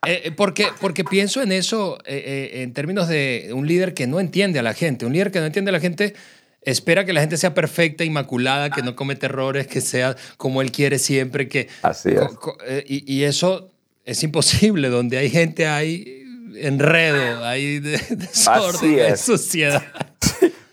Eh, 0.07 0.23
eh, 0.25 0.33
porque, 0.33 0.69
porque 0.81 1.05
pienso 1.05 1.43
en 1.43 1.53
eso 1.53 1.99
eh, 2.07 2.63
en 2.63 2.73
términos 2.73 3.09
de 3.09 3.51
un 3.53 3.67
líder 3.67 3.93
que 3.93 4.07
no 4.07 4.19
entiende 4.19 4.59
a 4.59 4.63
la 4.63 4.73
gente. 4.73 5.05
Un 5.05 5.13
líder 5.13 5.31
que 5.31 5.41
no 5.41 5.47
entiende 5.47 5.69
a 5.69 5.73
la 5.73 5.81
gente 5.81 6.15
espera 6.63 7.05
que 7.05 7.13
la 7.13 7.21
gente 7.21 7.37
sea 7.37 7.55
perfecta, 7.55 8.05
inmaculada, 8.05 8.71
que 8.71 8.83
no 8.83 8.97
cometa 8.97 9.27
errores, 9.27 9.67
que 9.67 9.81
sea 9.81 10.17
como 10.37 10.63
él 10.63 10.73
quiere 10.73 10.99
siempre. 10.99 11.49
Que, 11.49 11.69
Así 11.83 12.11
es. 12.11 12.85
Y, 12.87 13.13
y, 13.13 13.25
eso 13.25 13.71
es 14.11 14.23
imposible. 14.23 14.89
Donde 14.89 15.19
hay 15.19 15.31
gente 15.31 15.67
hay 15.67 16.25
enredo, 16.57 17.45
hay 17.45 17.79
desorden, 17.79 19.01
hay 19.01 19.17
suciedad 19.17 19.83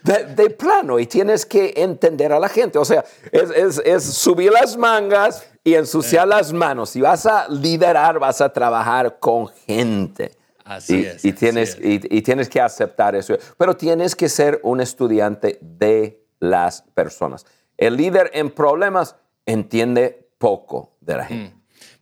de, 0.08 0.50
plano 0.50 1.00
y 1.00 1.06
tienes 1.06 1.46
que 1.46 1.74
entender 1.76 2.32
a 2.32 2.40
la 2.40 2.50
gente. 2.50 2.78
O 2.78 2.86
sea, 2.86 3.04
es, 3.32 4.04
subir 4.04 4.52
las 4.52 4.78
mangas 4.78 5.46
y 5.64 5.76
ensuciar 5.76 6.28
las 6.28 6.54
manos. 6.54 6.92
Si 6.92 7.02
vas 7.02 7.26
a 7.26 7.48
liderar, 7.50 8.20
vas 8.20 8.42
a 8.42 8.52
trabajar 8.52 9.20
con 9.20 9.48
gente. 9.48 10.32
Así 10.64 11.06
es. 11.06 11.24
Y 11.24 11.34
tienes, 11.34 11.78
Y, 11.82 12.22
tienes 12.22 12.50
que 12.50 12.60
aceptar 12.60 13.16
eso. 13.16 13.38
Pero 13.58 13.76
tienes 13.76 14.16
que 14.16 14.30
ser 14.30 14.60
un 14.64 14.82
estudiante 14.82 15.60
de 15.62 16.24
las 16.40 16.82
personas. 16.94 17.46
El 17.78 17.98
líder 17.98 18.32
en 18.34 18.52
problemas 18.52 19.16
entiende 19.46 20.30
poco 20.38 20.98
de 21.02 21.18
la 21.18 21.26
gente. 21.26 21.54
Mm. 21.54 21.57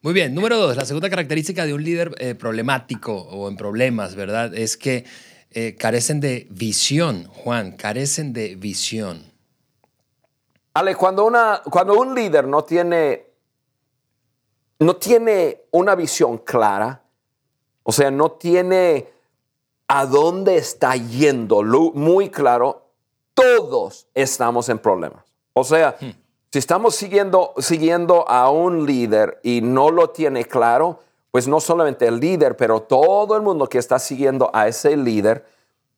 Muy 0.06 0.14
bien, 0.14 0.36
número 0.36 0.58
dos, 0.58 0.78
la 0.78 0.86
segunda 0.86 1.10
característica 1.10 1.66
de 1.66 1.74
un 1.74 1.84
líder 1.84 2.14
eh, 2.20 2.36
problemático 2.36 3.12
o 3.12 3.50
en 3.50 3.58
problemas, 3.58 4.14
¿verdad? 4.14 4.54
Es 4.54 4.78
que 4.78 5.04
eh, 5.50 5.76
carecen 5.80 6.20
de 6.20 6.46
visión, 6.52 7.26
Juan, 7.26 7.72
carecen 7.72 8.32
de 8.32 8.56
visión. 8.56 9.26
Ale, 10.76 10.94
cuando, 10.96 11.26
una, 11.26 11.60
cuando 11.72 12.00
un 12.00 12.14
líder 12.14 12.48
no 12.48 12.64
tiene, 12.64 13.26
no 14.78 14.96
tiene 14.98 15.64
una 15.72 15.96
visión 15.96 16.38
clara, 16.38 17.02
o 17.82 17.92
sea, 17.92 18.12
no 18.12 18.34
tiene 18.34 19.08
a 19.88 20.06
dónde 20.06 20.58
está 20.58 20.96
yendo, 20.96 21.64
muy 21.96 22.30
claro, 22.30 22.92
todos 23.34 24.06
estamos 24.14 24.70
en 24.70 24.78
problemas. 24.78 25.26
O 25.54 25.64
sea, 25.64 25.98
hmm. 26.00 26.25
Si 26.56 26.60
estamos 26.60 26.96
siguiendo, 26.96 27.54
siguiendo 27.58 28.26
a 28.30 28.50
un 28.50 28.86
líder 28.86 29.42
y 29.44 29.60
no 29.60 29.92
lo 29.92 30.12
tiene 30.12 30.46
claro, 30.46 31.02
pues 31.30 31.50
no 31.50 31.60
solamente 31.60 32.08
el 32.08 32.22
líder, 32.22 32.56
pero 32.56 32.82
todo 32.82 33.36
el 33.36 33.42
mundo 33.42 33.68
que 33.68 33.78
está 33.78 34.00
siguiendo 34.00 34.50
a 34.54 34.66
ese 34.66 34.96
líder, 34.96 35.46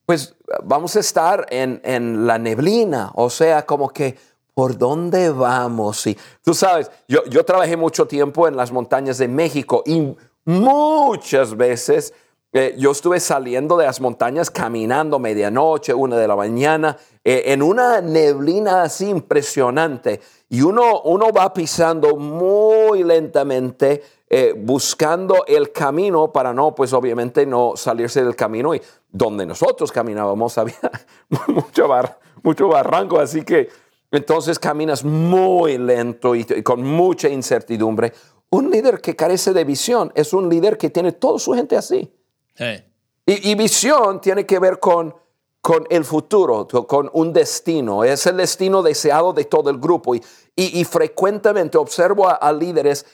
pues 0.07 0.35
vamos 0.63 0.95
a 0.95 1.01
estar 1.01 1.45
en, 1.51 1.79
en 1.83 2.25
la 2.25 2.39
neblina. 2.39 3.11
O 3.13 3.29
sea, 3.29 3.67
como 3.67 3.89
que, 3.89 4.17
¿por 4.55 4.75
dónde 4.79 5.29
vamos? 5.29 6.07
Y 6.07 6.17
tú 6.43 6.55
sabes, 6.55 6.89
yo, 7.07 7.23
yo 7.25 7.45
trabajé 7.45 7.77
mucho 7.77 8.07
tiempo 8.07 8.47
en 8.47 8.57
las 8.57 8.71
montañas 8.71 9.19
de 9.19 9.27
México 9.27 9.83
y 9.85 10.15
muchas 10.43 11.55
veces 11.55 12.15
eh, 12.53 12.73
yo 12.79 12.89
estuve 12.89 13.19
saliendo 13.19 13.77
de 13.77 13.85
las 13.85 14.01
montañas 14.01 14.49
caminando 14.49 15.19
medianoche, 15.19 15.93
una 15.93 16.17
de 16.17 16.27
la 16.27 16.35
mañana, 16.35 16.97
eh, 17.29 17.51
en 17.51 17.61
una 17.61 17.99
neblina 17.99 18.83
así 18.83 19.09
impresionante. 19.09 20.21
Y 20.47 20.61
uno, 20.61 21.01
uno 21.01 21.33
va 21.33 21.53
pisando 21.53 22.15
muy 22.15 23.03
lentamente, 23.03 24.01
eh, 24.29 24.53
buscando 24.57 25.45
el 25.45 25.73
camino 25.73 26.31
para 26.31 26.53
no, 26.53 26.73
pues 26.73 26.93
obviamente 26.93 27.45
no 27.45 27.73
salirse 27.75 28.23
del 28.23 28.33
camino. 28.33 28.73
Y 28.73 28.81
donde 29.11 29.45
nosotros 29.45 29.91
caminábamos 29.91 30.57
había 30.57 30.79
mucho, 31.47 31.89
mucho 32.43 32.69
barranco, 32.69 33.19
así 33.19 33.43
que 33.43 33.67
entonces 34.09 34.57
caminas 34.57 35.03
muy 35.03 35.77
lento 35.77 36.33
y, 36.33 36.45
con 36.63 36.81
mucha 36.81 37.27
incertidumbre. 37.27 38.13
Un 38.51 38.71
líder 38.71 39.01
que 39.01 39.17
carece 39.17 39.51
de 39.51 39.65
visión 39.65 40.13
es 40.15 40.31
un 40.31 40.47
líder 40.47 40.77
que 40.77 40.89
tiene 40.89 41.11
toda 41.11 41.39
su 41.39 41.51
gente 41.51 41.75
así. 41.75 42.09
Y, 43.25 43.53
visión 43.55 44.21
tiene 44.21 44.45
que 44.45 44.59
ver 44.59 44.79
con, 44.79 45.13
con 45.67 45.85
el 45.89 46.05
futuro, 46.05 46.65
con 46.65 47.09
un 47.11 47.33
destino. 47.33 48.05
Es 48.05 48.25
el 48.25 48.37
destino 48.37 48.81
deseado 48.81 49.33
de 49.33 49.43
todo 49.43 49.69
el 49.69 49.77
grupo. 49.79 50.15
Y, 50.15 50.23
y, 50.55 50.85
frecuentemente 50.85 51.77
observo 51.77 52.25
a, 52.29 52.53
líderes 52.53 53.05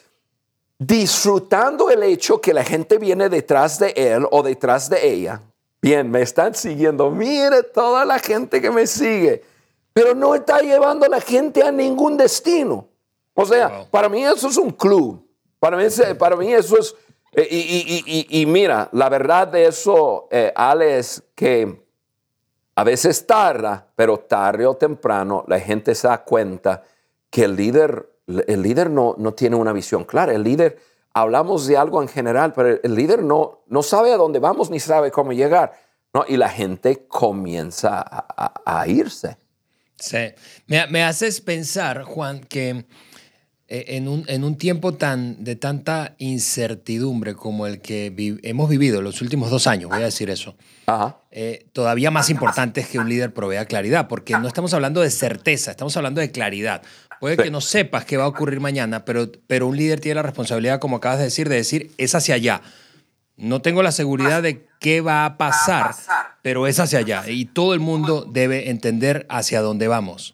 disfrutando 0.77 1.89
el 1.89 2.03
hecho 2.03 2.39
que 2.39 2.53
la 2.53 2.63
gente 2.63 2.99
viene 2.99 3.27
detrás 3.27 3.79
de 3.79 3.91
él 3.95 4.27
o 4.29 4.43
detrás 4.43 4.87
de 4.87 5.03
ella. 5.03 5.41
Bien, 5.81 6.11
me 6.11 6.21
están 6.21 6.53
siguiendo. 6.53 7.09
Mire 7.09 7.63
toda 7.63 8.05
la 8.05 8.19
gente 8.19 8.61
que 8.61 8.69
me 8.69 8.85
sigue. 8.85 9.43
Pero 9.91 10.13
no 10.13 10.35
está 10.35 10.59
llevando 10.59 11.07
a 11.07 11.09
la 11.09 11.21
gente 11.21 11.63
a 11.63 11.71
ningún 11.71 12.17
destino. 12.17 12.87
O 13.33 13.47
sea, 13.47 13.87
para 13.89 14.07
mí 14.09 14.23
eso 14.23 14.47
es 14.47 14.57
un 14.57 14.69
club. 14.69 15.27
Para 15.57 15.75
mí, 15.75 15.85
para 16.19 16.35
mí 16.35 16.53
eso 16.53 16.77
es 16.77 16.93
eh, 17.35 18.27
y, 18.29 18.45
mira, 18.45 18.89
la 18.91 19.09
verdad 19.09 19.47
de 19.47 19.65
eso, 19.65 20.27
eh, 20.29 20.53
Ale, 20.55 20.99
es 20.99 21.23
que 21.33 21.82
a 22.75 22.83
veces 22.83 23.27
tarda, 23.27 23.87
pero 23.95 24.19
tarde 24.19 24.65
o 24.65 24.75
temprano 24.75 25.43
la 25.47 25.59
gente 25.59 25.93
se 25.95 26.07
da 26.07 26.23
cuenta 26.23 26.83
que 27.29 27.43
el 27.43 27.55
líder, 27.55 28.09
el 28.47 28.61
líder 28.61 28.89
no, 28.89 29.15
no 29.17 29.33
tiene 29.33 29.55
una 29.55 29.73
visión 29.73 30.03
clara. 30.05 30.33
El 30.33 30.43
líder, 30.43 30.79
hablamos 31.13 31.67
de 31.67 31.77
algo 31.77 32.01
en 32.01 32.07
general, 32.07 32.53
pero 32.53 32.79
el 32.81 32.95
líder 32.95 33.23
no, 33.23 33.63
no 33.67 33.83
sabe 33.83 34.11
a 34.11 34.17
dónde 34.17 34.39
vamos 34.39 34.69
ni 34.69 34.79
sabe 34.79 35.11
cómo 35.11 35.33
llegar. 35.33 35.73
¿no? 36.13 36.25
Y 36.27 36.37
la 36.37 36.49
gente 36.49 37.07
comienza 37.07 38.03
a, 38.07 38.87
irse. 38.87 39.37
Sí. 39.95 40.33
Me, 40.67 40.85
me 40.87 41.03
haces 41.03 41.41
pensar, 41.41 42.03
Juan, 42.03 42.41
que 42.41 42.85
en 43.73 44.07
un, 44.07 44.23
en 44.27 44.43
un 44.43 44.55
tiempo 44.55 44.93
tan, 44.93 45.43
de 45.43 45.55
tanta 45.55 46.13
incertidumbre 46.19 47.33
como 47.33 47.65
el 47.65 47.81
que 47.81 48.13
hemos 48.43 48.69
vivido 48.69 49.01
los 49.01 49.21
últimos 49.21 49.49
dos 49.49 49.65
años, 49.65 49.89
voy 49.89 50.01
a 50.01 50.05
decir 50.05 50.29
eso, 50.29 50.55
eh, 51.31 51.65
todavía 51.73 52.11
más 52.11 52.29
importante 52.29 52.81
es 52.81 52.87
que 52.87 52.99
un 52.99 53.09
líder 53.09 53.33
provea 53.33 53.65
claridad, 53.65 54.07
porque 54.07 54.33
no 54.37 54.47
estamos 54.47 54.73
hablando 54.73 55.01
de 55.01 55.09
certeza, 55.09 55.71
estamos 55.71 55.97
hablando 55.97 56.21
de 56.21 56.29
claridad. 56.31 56.83
Puede 57.19 57.37
que 57.37 57.49
no 57.49 57.61
sepas 57.61 58.05
qué 58.05 58.17
va 58.17 58.25
a 58.25 58.27
ocurrir 58.27 58.59
mañana, 58.59 59.05
pero, 59.05 59.31
pero 59.47 59.67
un 59.67 59.77
líder 59.77 59.99
tiene 59.99 60.15
la 60.15 60.23
responsabilidad, 60.23 60.79
como 60.79 60.97
acabas 60.97 61.19
de 61.19 61.25
decir, 61.25 61.49
de 61.49 61.55
decir, 61.55 61.91
es 61.97 62.13
hacia 62.15 62.35
allá. 62.35 62.61
No 63.37 63.61
tengo 63.61 63.81
la 63.81 63.91
seguridad 63.91 64.43
de 64.43 64.67
qué 64.79 65.01
va 65.01 65.25
a 65.25 65.37
pasar, 65.37 65.95
pero 66.43 66.67
es 66.67 66.79
hacia 66.79 66.99
allá. 66.99 67.23
Y 67.27 67.45
todo 67.45 67.73
el 67.73 67.79
mundo 67.79 68.27
debe 68.29 68.69
entender 68.69 69.25
hacia 69.29 69.61
dónde 69.61 69.87
vamos. 69.87 70.32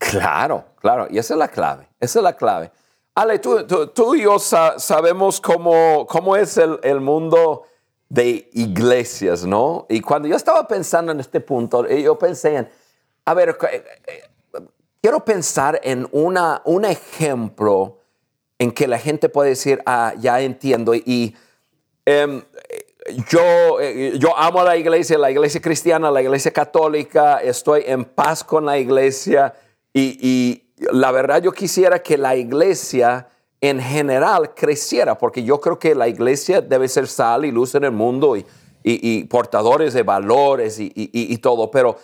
Claro, 0.00 0.64
claro, 0.80 1.08
y 1.10 1.18
esa 1.18 1.34
es 1.34 1.38
la 1.38 1.48
clave, 1.48 1.86
esa 2.00 2.20
es 2.20 2.22
la 2.22 2.32
clave. 2.32 2.72
Ale, 3.14 3.38
tú, 3.38 3.66
tú, 3.66 4.14
y 4.14 4.22
yo 4.22 4.38
sabemos 4.38 5.42
cómo, 5.42 6.06
cómo 6.08 6.36
es 6.36 6.56
el, 6.56 6.80
el, 6.82 7.00
mundo 7.00 7.64
de 8.08 8.48
iglesias, 8.54 9.44
¿no? 9.44 9.84
Y 9.90 10.00
cuando 10.00 10.26
yo 10.26 10.36
estaba 10.36 10.66
pensando 10.66 11.12
en 11.12 11.20
este 11.20 11.42
punto, 11.42 11.86
eh, 11.86 12.00
yo 12.00 12.18
pensé 12.18 12.56
en, 12.56 12.68
a 13.26 13.34
ver, 13.34 13.58
eh, 13.70 13.84
eh, 14.06 14.22
quiero 15.02 15.22
pensar 15.22 15.78
en 15.84 16.08
una, 16.12 16.62
un 16.64 16.86
ejemplo 16.86 17.98
en 18.58 18.72
que 18.72 18.88
la 18.88 18.98
gente 18.98 19.28
puede 19.28 19.50
decir, 19.50 19.82
ah, 19.84 20.14
ya 20.18 20.40
entiendo, 20.40 20.94
y 20.94 21.36
em, 22.06 22.42
yo, 23.28 23.80
yo 24.14 24.34
amo 24.38 24.62
a 24.62 24.64
la 24.64 24.76
iglesia, 24.78 25.18
la 25.18 25.30
iglesia 25.30 25.60
cristiana, 25.60 26.10
la 26.10 26.22
iglesia 26.22 26.52
católica, 26.52 27.36
estoy 27.42 27.82
en 27.86 28.06
paz 28.06 28.42
con 28.42 28.64
la 28.64 28.78
iglesia 28.78 29.52
y, 29.92 30.66
la 30.92 31.12
verdad 31.12 31.42
yo 31.42 31.52
quisiera 31.52 32.02
que 32.02 32.16
la 32.16 32.36
iglesia 32.36 33.28
en 33.60 33.80
general 33.80 34.54
creciera, 34.54 35.18
porque 35.18 35.42
yo 35.42 35.60
creo 35.60 35.78
que 35.78 35.94
la 35.94 36.08
iglesia 36.08 36.62
debe 36.62 36.88
ser 36.88 37.06
sal 37.06 37.44
y 37.44 37.52
luz 37.52 37.74
en 37.74 37.84
el 37.84 37.92
mundo 37.92 38.34
y, 38.36 39.24
portadores 39.24 39.92
de 39.92 40.02
valores 40.02 40.78
y, 40.80 41.38
todo, 41.38 41.70
pero 41.70 41.98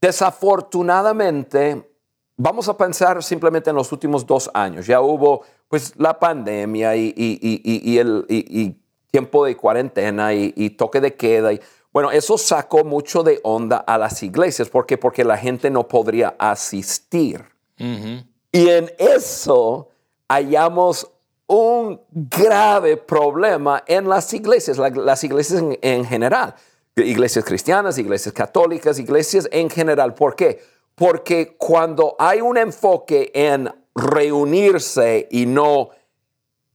desafortunadamente 0.00 1.90
vamos 2.36 2.68
a 2.68 2.76
pensar 2.76 3.22
simplemente 3.22 3.68
en 3.68 3.76
los 3.76 3.92
últimos 3.92 4.26
dos 4.26 4.50
años. 4.54 4.86
Ya 4.86 5.02
hubo 5.02 5.42
pues 5.68 5.92
la 5.98 6.18
pandemia 6.18 6.96
y, 6.96 7.98
el 7.98 8.76
tiempo 9.10 9.44
de 9.44 9.56
cuarentena 9.56 10.32
y, 10.32 10.70
toque 10.70 11.00
de 11.00 11.14
queda. 11.14 11.50
Bueno, 11.94 12.10
eso 12.10 12.36
sacó 12.36 12.82
mucho 12.82 13.22
de 13.22 13.38
onda 13.44 13.76
a 13.76 13.96
las 13.96 14.20
iglesias. 14.24 14.68
¿Por 14.68 14.84
qué? 14.84 14.98
Porque 14.98 15.22
la 15.24 15.38
gente 15.38 15.70
no 15.70 15.86
podría 15.86 16.34
asistir. 16.40 17.44
Y 17.78 18.68
en 18.68 18.92
eso 18.98 19.90
hallamos 20.28 21.08
un 21.46 22.00
grave 22.10 22.96
problema 22.96 23.84
en 23.86 24.08
las 24.08 24.34
iglesias, 24.34 24.76
las 24.76 25.22
iglesias 25.22 25.62
en, 25.82 26.04
general, 26.04 26.56
iglesias 26.96 27.44
cristianas, 27.44 27.96
iglesias 27.96 28.34
católicas, 28.34 28.98
iglesias 28.98 29.48
en 29.52 29.70
general. 29.70 30.14
¿Por 30.14 30.34
qué? 30.34 30.60
Porque 30.96 31.56
cuando 31.56 32.16
hay 32.18 32.40
un 32.40 32.58
enfoque 32.58 33.30
en 33.32 33.72
reunirse 33.94 35.28
y 35.30 35.46
no 35.46 35.90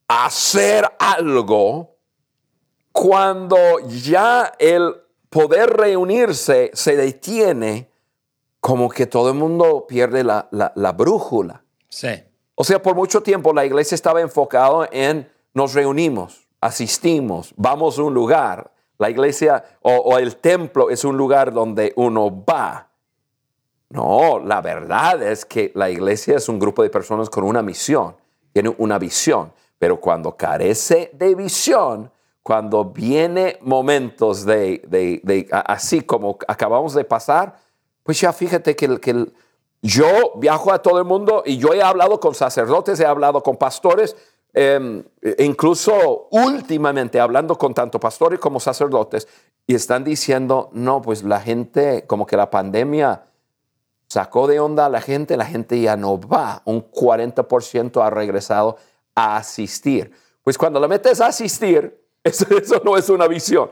hacer 0.08 0.90
algo, 0.98 1.98
cuando 2.94 3.58
ya 3.86 4.54
el 4.58 5.09
poder 5.30 5.70
reunirse 5.70 6.72
se 6.74 6.96
detiene, 6.96 7.90
como 8.60 8.90
que 8.90 9.06
todo 9.06 9.30
el 9.30 9.36
mundo 9.36 9.86
pierde 9.88 10.24
la, 10.24 10.96
brújula. 10.98 11.64
Sí. 11.88 12.10
O 12.56 12.64
sea, 12.64 12.82
por 12.82 12.96
mucho 12.96 13.22
tiempo 13.22 13.54
la 13.54 13.66
iglesia 13.66 13.96
estaba 13.96 14.22
enfocada 14.22 14.90
en 14.92 15.30
nos 15.54 15.74
reunimos, 15.74 16.48
asistimos, 16.62 17.54
vamos 17.56 17.98
a 17.98 18.04
un 18.04 18.14
lugar. 18.14 18.72
La 18.98 19.10
iglesia 19.10 19.64
o, 19.82 20.18
el 20.18 20.36
templo 20.38 20.90
es 20.90 21.06
un 21.06 21.16
lugar 21.16 21.54
donde 21.54 21.94
uno 21.96 22.44
va. 22.44 22.90
No, 23.90 24.40
la 24.40 24.62
verdad 24.62 25.24
es 25.24 25.46
que 25.46 25.72
la 25.74 25.90
iglesia 25.90 26.36
es 26.36 26.50
un 26.50 26.60
grupo 26.60 26.84
de 26.84 26.90
personas 26.90 27.30
con 27.30 27.44
una 27.44 27.62
misión, 27.62 28.16
tiene 28.52 28.76
una 28.78 29.00
visión, 29.00 29.54
pero 29.80 30.00
cuando 30.00 30.36
carece 30.36 31.10
de 31.14 31.34
visión, 31.34 32.12
cuando 32.50 32.84
viene 32.84 33.60
momentos 33.62 34.44
de, 34.44 35.48
así 35.68 36.02
como 36.02 36.40
acabamos 36.48 36.96
de 36.96 37.04
pasar, 37.04 37.56
pues 38.02 38.20
ya 38.20 38.34
fíjate 38.34 38.76
que, 38.76 39.00
que 39.00 39.28
yo 39.84 40.08
viajo 40.38 40.74
a 40.74 40.82
todo 40.82 40.98
el 40.98 41.06
mundo 41.06 41.44
y 41.46 41.58
yo 41.60 41.76
he 41.76 41.84
hablado 41.84 42.20
con 42.20 42.34
sacerdotes, 42.34 43.00
he 43.00 43.06
hablado 43.06 43.44
con 43.44 43.56
pastores, 43.56 44.16
em, 44.52 45.04
incluso 45.38 46.28
últimamente 46.32 47.20
hablando 47.20 47.56
con 47.56 47.76
tanto 47.76 48.00
pastores 48.00 48.40
como 48.40 48.60
sacerdotes, 48.60 49.28
y 49.68 49.76
están 49.76 50.04
diciendo, 50.04 50.72
no, 50.74 51.04
pues 51.04 51.22
la 51.22 51.42
gente, 51.42 52.08
como 52.08 52.26
que 52.26 52.36
la 52.36 52.50
pandemia 52.50 53.26
sacó 54.08 54.48
de 54.48 54.60
onda 54.60 54.88
a 54.88 54.90
la 54.90 55.02
gente, 55.02 55.38
la 55.38 55.46
gente 55.46 55.80
ya 55.80 55.96
no 55.96 56.20
va, 56.20 56.64
un 56.66 56.82
40% 56.82 58.04
ha 58.04 58.10
regresado 58.10 58.78
a 59.14 59.38
asistir. 59.38 60.12
Pues 60.42 60.58
cuando 60.58 60.80
la 60.80 60.88
metes 60.88 61.22
a 61.22 61.28
asistir, 61.28 62.09
Eso, 62.30 62.82
no 62.84 62.98
es 62.98 63.10
una 63.10 63.28
visión. 63.28 63.70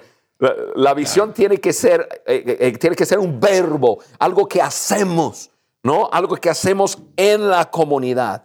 La, 0.76 0.94
visión 0.94 1.34
tiene, 1.34 1.58
que 1.58 1.74
ser, 1.74 2.08
eh, 2.26 2.44
eh, 2.46 2.58
eh, 2.60 2.78
tiene 2.78 2.96
que 2.96 3.06
ser 3.06 3.18
un 3.18 3.40
verbo, 3.40 4.00
algo 4.20 4.48
que 4.48 4.62
hacemos, 4.62 5.50
¿no? 5.82 6.10
Algo 6.12 6.36
que 6.36 6.50
hacemos 6.50 6.98
en 7.16 7.50
la 7.50 7.72
comunidad. 7.72 8.44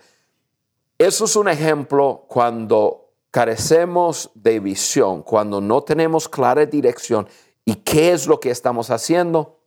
Eso 0.97 1.27
es 1.27 1.37
un 1.37 1.49
ejemplo 1.49 2.25
cuando 2.29 3.11
carecemos 3.31 4.31
de 4.35 4.61
visión, 4.61 5.23
cuando 5.23 5.61
no 5.61 5.83
tenemos 5.83 6.29
clara 6.29 6.65
dirección 6.65 7.29
y 7.65 7.75
qué 7.77 8.13
es 8.13 8.27
lo 8.27 8.41
que 8.41 8.51
estamos 8.51 8.91
haciendo, 8.91 9.59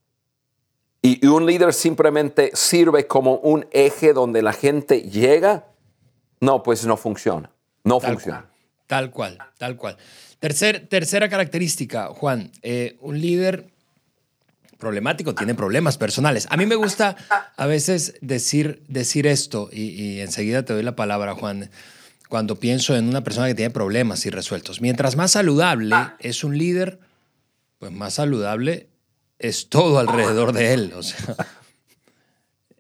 y 1.01 1.23
un 1.27 1.45
líder 1.45 1.71
simplemente 1.71 2.49
sirve 2.55 3.05
como 3.05 3.35
un 3.35 3.67
eje 3.69 4.11
donde 4.11 4.41
la 4.41 4.53
gente 4.53 5.03
llega, 5.03 5.67
no, 6.39 6.63
pues 6.63 6.83
no 6.87 6.97
funciona. 6.97 7.51
No 7.83 7.99
funciona. 7.99 8.49
Tal 8.87 9.11
cual, 9.11 9.37
tal 9.57 9.77
cual. 9.77 9.97
Tercer, 10.39 10.87
tercera 10.87 11.29
característica, 11.29 12.07
Juan, 12.07 12.51
eh, 12.61 12.97
un 13.01 13.19
líder 13.19 13.67
problemático 14.77 15.33
tiene 15.33 15.55
problemas 15.55 15.97
personales. 15.97 16.47
A 16.49 16.57
mí 16.57 16.65
me 16.65 16.75
gusta 16.75 17.15
a 17.55 17.65
veces 17.65 18.15
decir, 18.21 18.83
decir 18.87 19.25
esto, 19.25 19.69
y, 19.71 19.83
y 19.83 20.21
enseguida 20.21 20.63
te 20.63 20.73
doy 20.73 20.83
la 20.83 20.95
palabra, 20.95 21.33
Juan 21.33 21.69
cuando 22.29 22.55
pienso 22.59 22.95
en 22.95 23.07
una 23.07 23.23
persona 23.23 23.47
que 23.47 23.55
tiene 23.55 23.71
problemas 23.71 24.25
irresueltos. 24.25 24.81
Mientras 24.81 25.15
más 25.15 25.31
saludable 25.31 25.95
es 26.19 26.43
un 26.43 26.57
líder, 26.57 26.99
pues 27.79 27.91
más 27.91 28.15
saludable 28.15 28.89
es 29.39 29.69
todo 29.69 29.99
alrededor 29.99 30.53
de 30.53 30.73
él. 30.73 30.93
O 30.95 31.03
sea, 31.03 31.35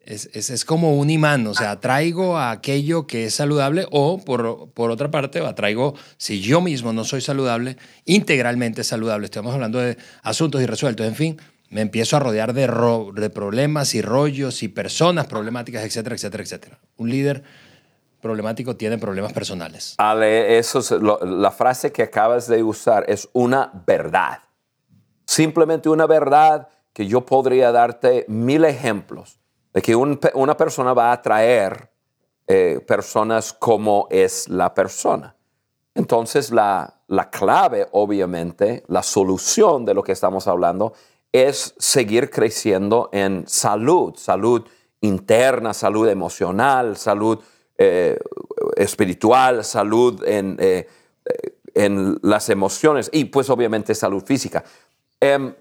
es, 0.05 0.49
es, 0.51 0.65
como 0.65 0.95
un 0.95 1.09
imán, 1.09 1.47
o 1.47 1.53
sea, 1.53 1.71
atraigo 1.71 2.37
a 2.37 2.51
aquello 2.51 3.07
que 3.07 3.25
es 3.25 3.33
saludable 3.33 3.87
o, 3.91 4.23
por, 4.23 4.69
por 4.71 4.91
otra 4.91 5.09
parte, 5.09 5.39
atraigo, 5.39 5.95
si 6.17 6.41
yo 6.41 6.61
mismo 6.61 6.93
no 6.93 7.03
soy 7.03 7.21
saludable, 7.21 7.77
integralmente 8.05 8.83
saludable, 8.83 9.25
estamos 9.25 9.53
hablando 9.53 9.79
de 9.79 9.97
asuntos 10.21 10.61
irresueltos, 10.61 11.07
en 11.07 11.15
fin, 11.15 11.41
me 11.69 11.81
empiezo 11.81 12.17
a 12.17 12.19
rodear 12.19 12.53
de, 12.53 12.67
de 13.15 13.29
problemas 13.31 13.95
y 13.95 14.01
rollos 14.03 14.61
y 14.61 14.67
personas 14.67 15.25
problemáticas, 15.25 15.83
etcétera, 15.83 16.15
etcétera, 16.15 16.43
etcétera. 16.43 16.79
Un 16.97 17.09
líder 17.09 17.43
problemático 18.21 18.75
tiene 18.75 18.99
problemas 18.99 19.33
personales. 19.33 19.95
Ale, 19.97 20.59
eso 20.59 20.79
es 20.79 20.91
la 20.91 21.51
frase 21.51 21.91
que 21.91 22.03
acabas 22.03 22.47
de 22.47 22.61
usar 22.63 23.05
es 23.07 23.27
una 23.33 23.71
verdad. 23.87 24.39
Simplemente 25.25 25.89
una 25.89 26.05
verdad 26.05 26.69
que 26.93 27.07
yo 27.07 27.25
podría 27.25 27.71
darte 27.71 28.25
mil 28.27 28.63
ejemplos 28.63 29.39
de 29.75 29.81
que 29.81 29.93
una 29.93 30.57
persona 30.57 30.93
va 30.93 31.09
a 31.09 31.13
atraer 31.13 31.91
eh, 32.47 32.79
personas 32.87 33.51
como 33.51 34.07
es 34.09 34.47
la 34.47 34.73
persona. 34.73 35.35
Entonces 35.93 36.49
la, 36.49 37.01
la 37.07 37.29
clave, 37.29 37.85
obviamente, 37.91 38.85
la 38.87 39.03
solución 39.03 39.83
de 39.83 39.93
lo 39.93 40.01
que 40.01 40.13
estamos 40.13 40.47
hablando 40.47 40.93
es 41.33 41.75
seguir 41.77 42.29
creciendo 42.29 43.09
en 43.11 43.45
salud, 43.49 44.15
salud 44.15 44.65
interna, 45.01 45.73
salud 45.73 46.07
emocional, 46.07 46.95
salud 46.95 47.43
eh, 47.77 48.17
espiritual, 48.77 49.65
salud 49.65 50.23
en, 50.25 50.55
eh, 50.57 50.87
en, 51.73 52.17
las 52.21 52.49
emociones 52.49 53.09
y 53.11 53.25
pues 53.25 53.49
obviamente 53.49 53.93
salud 53.93 54.23
física. 54.23 54.63
Em, 55.19 55.53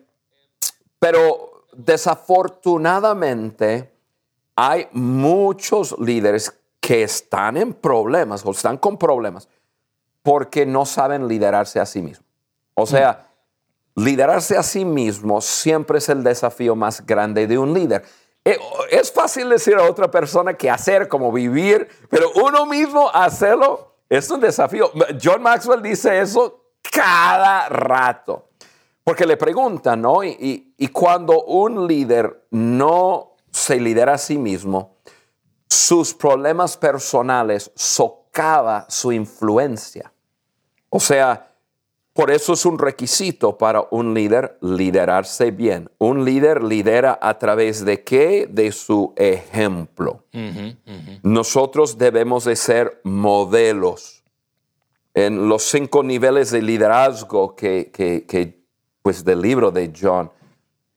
pero 1.00 1.64
desafortunadamente 1.72 3.93
hay 4.57 4.88
muchos 4.93 5.97
líderes 5.99 6.53
que 6.81 7.03
están 7.03 7.57
en 7.57 7.73
problemas 7.73 8.45
o 8.45 8.51
están 8.51 8.77
con 8.77 8.99
problemas 8.99 9.49
porque 10.23 10.64
no 10.64 10.87
saben 10.87 11.29
liderarse 11.29 11.81
a 11.81 11.87
sí 11.87 12.03
mismos. 12.03 12.27
O 12.75 12.87
sea, 12.87 13.29
liderarse 13.95 14.57
a 14.57 14.62
sí 14.62 14.85
mismo 14.85 15.40
siempre 15.40 15.99
es 15.99 16.09
el 16.09 16.23
desafío 16.25 16.75
más 16.75 17.05
grande 17.07 17.47
de 17.47 17.59
un 17.59 17.73
líder. 17.73 18.05
Eh, 18.45 18.59
es 18.90 19.12
fácil 19.12 19.49
decir 19.49 19.75
a 19.77 19.85
otra 19.85 20.11
persona 20.11 20.55
que 20.55 20.71
hacer, 20.71 21.09
como 21.09 21.33
vivir, 21.33 21.88
pero 22.11 22.31
uno 22.35 22.67
mismo 22.67 23.11
hacerlo 23.12 23.95
es 24.09 24.31
un 24.31 24.40
desafío. 24.40 24.90
John 25.23 25.43
Maxwell 25.43 25.83
dice 25.83 26.21
eso 26.21 26.64
cada 26.90 27.69
rato, 27.69 28.49
porque 29.03 29.27
le 29.27 29.37
preguntan, 29.37 30.03
¿no? 30.03 30.23
Y, 30.23 30.75
y 30.77 30.88
cuando 30.88 31.45
un 31.45 31.87
líder 31.87 32.47
no 32.51 33.34
se 33.64 33.81
lidera 33.81 34.14
a 34.14 34.18
sí 34.18 34.37
mismo, 34.37 34.96
sus 35.68 36.12
problemas 36.12 36.77
personales 36.77 37.70
socava 37.74 38.85
su 38.90 39.11
influencia. 39.11 40.12
O 40.90 41.00
sea, 41.00 41.50
por 42.12 42.31
eso 42.31 42.53
es 42.53 42.66
un 42.66 42.79
requisito 42.79 43.57
para 43.57 43.87
un 43.90 44.12
líder 44.12 44.59
liderarse 44.61 45.50
bien. 45.50 45.90
Un 45.98 46.27
líder 46.27 46.62
lidera 46.62 47.18
a 47.20 47.38
través 47.38 47.85
de 47.87 48.05
qué? 48.05 48.46
De 48.50 48.70
su 48.70 49.14
ejemplo. 49.16 50.24
Nosotros 51.22 51.96
debemos 51.96 52.44
de 52.44 52.57
ser 52.57 53.00
modelos. 53.03 54.22
En 55.14 55.48
los 55.48 55.62
cinco 55.62 56.03
niveles 56.03 56.50
de 56.50 56.61
liderazgo 56.61 57.57
que, 57.57 57.90
que, 57.90 58.62
pues 59.00 59.24
del 59.24 59.40
libro 59.40 59.70
de 59.70 59.90
John, 59.98 60.31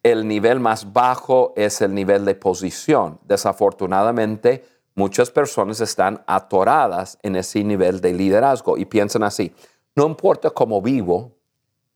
el 0.03 0.27
nivel 0.27 0.60
más 0.60 0.93
bajo 0.93 1.53
es 1.55 1.81
el 1.81 1.93
nivel 1.93 2.25
de 2.25 2.36
posición. 2.36 3.19
Desafortunadamente, 3.25 4.65
muchas 4.95 5.31
personas 5.31 5.81
están 5.81 6.23
atoradas 6.27 7.17
en 7.23 7.36
ese 7.36 7.63
nivel 7.63 8.01
de 8.01 8.13
liderazgo 8.13 8.77
y 8.77 8.86
piensan 8.86 9.23
así 9.23 9.53
no 9.97 10.05
importa 10.05 10.51
cómo 10.51 10.79
vivo, 10.79 11.31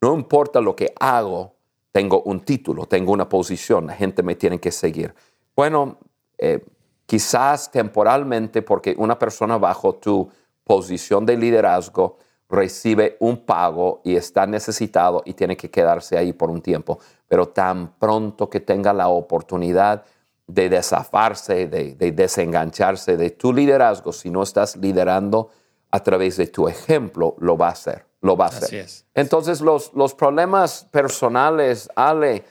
no 0.02 0.16
importa 0.16 0.60
lo 0.60 0.76
que 0.76 0.92
hago, 1.00 1.54
tengo 1.92 2.24
un 2.24 2.40
título, 2.40 2.88
tengo 2.88 3.14
una 3.14 3.30
posición, 3.30 3.86
la 3.86 3.94
gente 3.94 4.24
me 4.24 4.34
tiene 4.34 4.60
que 4.60 4.72
seguir. 4.72 5.14
Bueno, 5.56 6.00
eh, 6.40 6.66
quizás 7.06 7.70
temporalmente 7.70 8.64
porque 8.64 8.96
una 8.98 9.20
persona 9.20 9.60
bajo 9.60 9.94
tu 9.94 10.28
posición 10.64 11.28
de 11.28 11.38
liderazgo 11.38 12.18
recibe 12.52 13.16
un 13.20 13.46
pago 13.46 14.02
y 14.04 14.16
está 14.16 14.46
necesitado 14.46 15.24
y 15.26 15.34
tiene 15.34 15.56
que 15.56 15.72
quedarse 15.72 16.18
ahí 16.18 16.34
por 16.34 16.50
un 16.50 16.62
tiempo, 16.62 17.00
pero 17.28 17.48
tan 17.48 17.94
pronto 17.94 18.50
que 18.50 18.60
tenga 18.60 18.92
la 18.94 19.08
oportunidad 19.08 20.04
de 20.48 20.70
desafarse, 20.70 21.68
de, 21.68 21.96
de 21.96 22.12
desengancharse 22.12 23.16
de 23.16 23.30
tu 23.32 23.54
liderazgo, 23.54 24.12
si 24.12 24.30
no 24.30 24.44
estás 24.44 24.76
liderando 24.76 25.50
a 25.92 26.02
través 26.02 26.38
de 26.38 26.48
tu 26.48 26.68
ejemplo 26.68 27.36
lo 27.40 27.58
va 27.58 27.68
a 27.68 27.72
hacer, 27.72 28.06
lo 28.22 28.36
va 28.36 28.46
a 28.46 28.50
hacer. 28.50 28.86
Entonces 29.14 29.62
los, 29.62 29.94
los 29.94 30.14
problemas 30.14 30.88
personales, 30.92 31.90
Ale, 31.96 32.44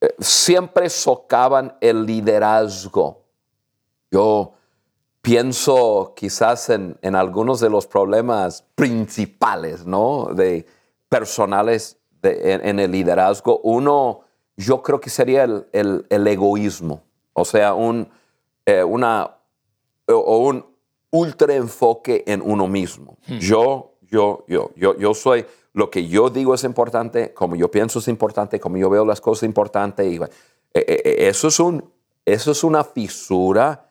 eh, 0.00 0.14
siempre 0.18 0.88
socavan 0.90 1.76
el 1.80 2.04
liderazgo. 2.04 3.22
Yo 4.10 4.54
pienso 5.30 6.12
quizás 6.16 6.70
en, 6.70 6.98
en, 7.02 7.14
algunos 7.14 7.60
de 7.60 7.70
los 7.70 7.86
problemas 7.86 8.64
principales, 8.74 9.86
¿no? 9.86 10.30
De 10.34 10.66
personales 11.08 11.98
en, 12.20 12.80
el 12.80 12.90
liderazgo. 12.90 13.60
Uno, 13.62 14.22
yo 14.56 14.82
creo 14.82 15.00
que 15.00 15.08
sería 15.08 15.44
el, 15.44 15.66
el, 16.08 16.26
egoísmo, 16.26 17.04
o 17.32 17.44
sea, 17.44 17.74
un, 17.74 18.08
eh, 18.66 18.82
una, 18.82 19.36
o 20.08 20.38
un, 20.38 20.66
ultra 21.12 21.54
enfoque 21.54 22.24
en 22.26 22.42
uno 22.44 22.66
mismo. 22.66 23.16
Hmm. 23.28 23.38
Yo, 23.38 23.92
yo, 24.10 24.44
yo, 24.48 24.72
yo, 24.74 24.98
yo 24.98 25.14
soy, 25.14 25.46
lo 25.74 25.90
que 25.90 26.08
yo 26.08 26.28
digo 26.28 26.54
es 26.54 26.64
importante, 26.64 27.32
como 27.32 27.54
yo 27.54 27.70
pienso 27.70 28.00
es 28.00 28.08
importante, 28.08 28.58
como 28.58 28.78
yo 28.78 28.90
veo 28.90 29.04
las 29.04 29.20
cosas 29.20 29.44
importantes. 29.44 30.12
Y, 30.12 30.16
eh, 30.16 30.26
eh, 30.74 31.02
eh, 31.04 31.28
eso, 31.28 31.46
es 31.46 31.60
un, 31.60 31.88
eso 32.24 32.50
es 32.50 32.64
una 32.64 32.82
fisura 32.82 33.89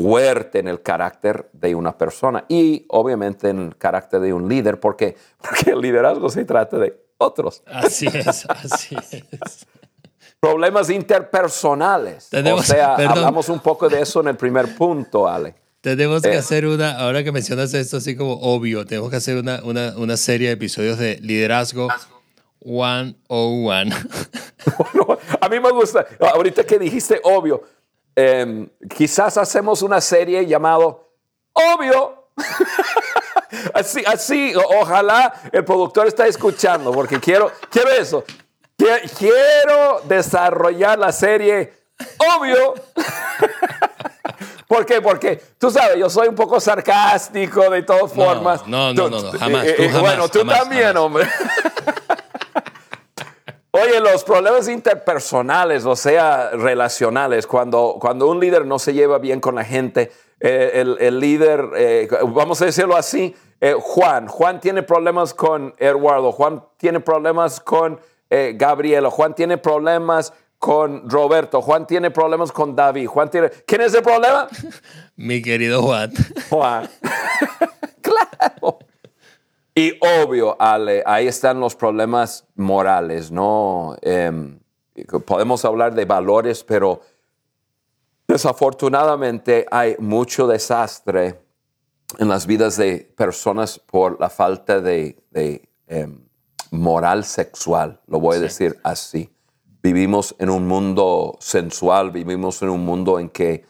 fuerte 0.00 0.58
en 0.58 0.68
el 0.68 0.82
carácter 0.82 1.48
de 1.52 1.74
una 1.74 1.96
persona 1.96 2.44
y 2.48 2.84
obviamente 2.88 3.48
en 3.48 3.58
el 3.60 3.76
carácter 3.76 4.20
de 4.20 4.32
un 4.32 4.48
líder, 4.48 4.80
porque, 4.80 5.16
porque 5.40 5.70
el 5.70 5.80
liderazgo 5.80 6.28
se 6.30 6.44
trata 6.44 6.78
de 6.78 6.98
otros. 7.18 7.62
Así 7.66 8.06
es, 8.06 8.46
así 8.48 8.96
es. 8.96 9.66
Problemas 10.40 10.88
interpersonales. 10.88 12.30
o 12.32 12.62
sea, 12.62 12.94
hablamos 12.94 13.48
un 13.50 13.60
poco 13.60 13.88
de 13.88 14.00
eso 14.00 14.20
en 14.20 14.28
el 14.28 14.36
primer 14.36 14.74
punto, 14.74 15.28
Ale. 15.28 15.54
Tenemos 15.82 16.22
que 16.22 16.32
eh. 16.32 16.38
hacer 16.38 16.66
una, 16.66 16.98
ahora 16.98 17.24
que 17.24 17.32
mencionas 17.32 17.72
esto 17.72 17.98
así 17.98 18.14
como 18.14 18.34
obvio, 18.34 18.84
tenemos 18.84 19.10
que 19.10 19.16
hacer 19.16 19.38
una, 19.38 19.62
una, 19.64 19.94
una 19.96 20.16
serie 20.16 20.48
de 20.48 20.54
episodios 20.54 20.98
de 20.98 21.18
liderazgo 21.20 21.88
one 22.64 23.16
one. 23.28 23.90
a 25.40 25.48
mí 25.48 25.60
me 25.60 25.70
gusta, 25.70 26.06
ahorita 26.20 26.64
que 26.64 26.78
dijiste 26.78 27.20
obvio, 27.24 27.62
em, 28.16 28.68
quizás 28.94 29.36
hacemos 29.36 29.82
una 29.82 30.00
serie 30.00 30.46
llamado 30.46 31.08
Obvio. 31.52 32.28
así, 33.74 34.02
así, 34.06 34.52
ojalá 34.80 35.32
el 35.52 35.64
productor 35.64 36.06
está 36.06 36.26
escuchando, 36.26 36.92
porque 36.92 37.20
quiero, 37.20 37.50
quiero 37.70 37.90
eso. 37.90 38.24
Quiero 39.18 40.00
desarrollar 40.04 40.98
la 40.98 41.12
serie 41.12 41.80
Obvio. 42.18 42.74
¿Por 44.66 44.86
qué? 44.86 45.00
Porque 45.00 45.42
tú 45.58 45.70
sabes, 45.70 45.98
yo 45.98 46.08
soy 46.08 46.28
un 46.28 46.36
poco 46.36 46.60
sarcástico 46.60 47.68
de 47.70 47.82
todas 47.82 48.12
formas. 48.12 48.66
No, 48.68 48.94
no, 48.94 49.10
no, 49.10 49.20
no, 49.20 49.32
jamás. 49.38 49.66
Eh, 49.66 49.74
eh, 49.78 49.92
bueno, 49.98 50.28
tú 50.28 50.46
también, 50.46 50.96
hombre. 50.96 51.28
Oye, 53.72 54.00
los 54.00 54.24
problemas 54.24 54.68
interpersonales, 54.68 55.84
o 55.84 55.94
sea, 55.94 56.50
relacionales, 56.50 57.46
cuando, 57.46 57.98
cuando 58.00 58.28
un 58.28 58.40
líder 58.40 58.66
no 58.66 58.80
se 58.80 58.92
lleva 58.92 59.18
bien 59.18 59.40
con 59.40 59.54
la 59.54 59.64
gente, 59.64 60.10
eh, 60.40 60.72
el, 60.74 60.96
el, 60.98 61.20
líder, 61.20 61.68
eh, 61.76 62.08
vamos 62.28 62.60
a 62.62 62.64
decirlo 62.64 62.96
así, 62.96 63.34
eh, 63.60 63.76
Juan, 63.78 64.26
Juan 64.26 64.58
tiene 64.58 64.82
problemas 64.82 65.34
con 65.34 65.72
Eduardo, 65.78 66.32
Juan 66.32 66.64
tiene 66.78 67.00
problemas 67.00 67.60
con 67.60 68.00
Gabriela, 68.30 69.10
Juan 69.10 69.34
tiene 69.34 69.58
problemas 69.58 70.32
con 70.60 71.10
Roberto, 71.10 71.60
Juan 71.62 71.86
tiene 71.86 72.12
problemas 72.12 72.52
con 72.52 72.76
David, 72.76 73.06
Juan 73.06 73.28
tiene... 73.28 73.50
¿Quién 73.66 73.80
es 73.80 73.94
el 73.94 74.02
problema? 74.02 74.46
Mi 75.16 75.42
querido 75.42 75.82
Juan. 75.82 76.12
Juan. 76.48 76.88
claro. 78.00 78.78
Y 79.74 79.92
obvio, 80.00 80.56
Ale, 80.60 81.02
ahí 81.06 81.28
están 81.28 81.60
los 81.60 81.76
problemas 81.76 82.46
morales, 82.56 83.30
¿no? 83.30 83.96
Em, 84.02 84.58
podemos 85.24 85.64
hablar 85.64 85.94
de 85.94 86.04
valores, 86.04 86.64
pero 86.64 87.00
desafortunadamente 88.26 89.66
hay 89.70 89.96
mucho 89.98 90.46
desastre 90.46 91.40
en 92.18 92.28
las 92.28 92.46
vidas 92.46 92.76
de 92.76 93.12
personas 93.16 93.78
por 93.78 94.20
la 94.20 94.28
falta 94.28 94.80
de, 94.80 95.16
em, 95.86 96.20
moral 96.72 97.24
sexual, 97.24 98.00
lo 98.06 98.20
voy 98.20 98.36
a 98.36 98.40
decir 98.40 98.78
así. 98.82 99.32
Vivimos 99.82 100.34
en 100.38 100.50
un 100.50 100.66
mundo 100.66 101.36
sensual, 101.40 102.10
vivimos 102.10 102.60
en 102.62 102.70
un 102.70 102.84
mundo 102.84 103.18
en 103.18 103.28
que 103.28 103.64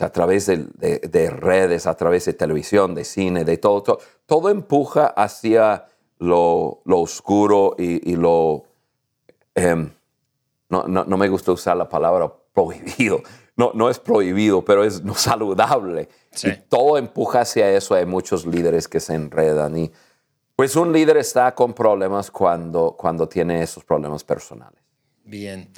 a 0.00 0.10
través 0.10 0.46
de, 0.46 1.30
redes, 1.30 1.86
a 1.86 1.94
través 1.94 2.24
de 2.24 2.32
televisión, 2.32 2.94
de 2.94 3.04
cine, 3.04 3.44
de 3.44 3.58
todo, 3.58 3.98
todo, 4.26 4.48
empuja 4.48 5.06
hacia 5.08 5.86
lo, 6.18 6.82
oscuro 6.86 7.74
y, 7.78 8.16
lo... 8.16 8.64
Em, 9.54 9.90
no, 10.70 10.84
no, 10.86 11.16
me 11.18 11.28
gusta 11.28 11.52
usar 11.52 11.76
la 11.76 11.88
palabra 11.88 12.32
prohibido. 12.54 13.22
No, 13.56 13.72
no 13.74 13.90
es 13.90 13.98
prohibido, 13.98 14.64
pero 14.64 14.84
es 14.84 15.04
no 15.04 15.14
saludable. 15.14 16.08
Y 16.42 16.52
todo 16.68 16.96
empuja 16.96 17.42
hacia 17.42 17.70
eso. 17.70 17.94
Hay 17.94 18.06
muchos 18.06 18.46
líderes 18.46 18.88
que 18.88 19.00
se 19.00 19.14
enredan. 19.14 19.76
Y 19.76 19.92
pues 20.56 20.76
un 20.76 20.92
líder 20.92 21.18
está 21.18 21.54
con 21.54 21.74
problemas 21.74 22.30
cuando, 22.30 22.96
cuando 22.98 23.28
tiene 23.28 23.62
esos 23.62 23.84
problemas 23.84 24.24
personales. 24.24 24.80
Bien. 25.24 25.70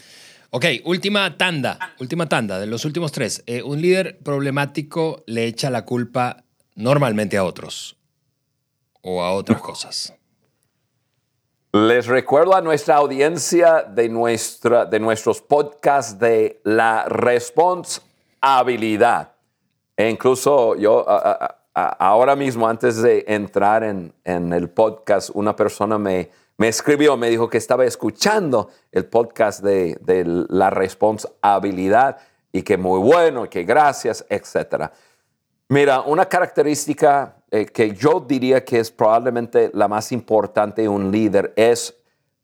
Ok, 0.56 0.66
última 0.84 1.36
tanda, 1.36 1.80
última 1.98 2.28
tanda 2.28 2.60
de 2.60 2.68
los 2.68 2.84
últimos 2.84 3.10
tres. 3.10 3.42
Eh, 3.48 3.64
un 3.64 3.82
líder 3.82 4.20
problemático 4.20 5.24
le 5.26 5.46
echa 5.46 5.68
la 5.68 5.84
culpa 5.84 6.44
normalmente 6.76 7.36
a 7.36 7.42
otros 7.42 7.96
o 9.02 9.24
a 9.24 9.32
otras 9.32 9.60
cosas. 9.60 10.14
Les 11.72 12.06
recuerdo 12.06 12.54
a 12.54 12.60
nuestra 12.60 12.94
audiencia 12.94 13.82
de, 13.82 14.08
nuestra, 14.08 14.84
de 14.84 15.00
nuestros 15.00 15.42
podcasts 15.42 16.20
de 16.20 16.60
la 16.62 17.06
responsabilidad. 17.06 19.32
E 19.96 20.08
incluso 20.08 20.76
yo 20.76 21.04
ahora 21.74 22.36
mismo, 22.36 22.68
antes 22.68 23.02
de 23.02 23.24
entrar 23.26 23.82
en, 23.82 24.14
en 24.22 24.52
el 24.52 24.70
podcast, 24.70 25.30
una 25.34 25.56
persona 25.56 25.98
me, 25.98 26.30
me 26.56 26.68
escribió, 26.68 27.16
me 27.16 27.30
dijo 27.30 27.48
que 27.48 27.58
estaba 27.58 27.84
escuchando 27.84 28.70
el 28.92 29.06
podcast 29.06 29.62
de, 29.62 29.98
la 30.48 30.70
responsabilidad 30.70 32.18
y 32.52 32.62
que 32.62 32.76
muy 32.76 33.00
bueno, 33.00 33.48
que 33.50 33.64
gracias, 33.64 34.24
etc. 34.28 34.90
Mira, 35.68 36.02
una 36.02 36.26
característica 36.26 37.36
eh, 37.50 37.66
que 37.66 37.94
yo 37.94 38.20
diría 38.20 38.64
que 38.64 38.78
es 38.78 38.90
probablemente 38.90 39.70
la 39.74 39.88
más 39.88 40.12
importante 40.12 40.82
de 40.82 40.88
un 40.88 41.10
líder 41.10 41.52
es 41.56 41.96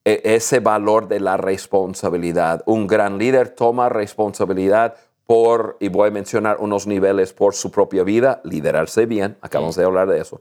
eh, 0.04 0.20
ese 0.24 0.58
valor 0.58 1.06
de 1.06 1.20
la 1.20 1.36
responsabilidad. 1.36 2.62
Un 2.66 2.86
gran 2.86 3.18
líder 3.18 3.50
toma 3.50 3.88
responsabilidad 3.88 4.96
por, 5.26 5.76
y 5.78 5.88
voy 5.88 6.08
a 6.08 6.10
mencionar 6.10 6.56
unos 6.58 6.88
niveles 6.88 7.32
por 7.32 7.54
su 7.54 7.70
propia 7.70 8.02
vida, 8.02 8.40
liderarse 8.42 9.06
bien, 9.06 9.36
acabamos 9.40 9.76
de 9.76 9.84
hablar 9.84 10.08
de 10.08 10.20
eso, 10.20 10.40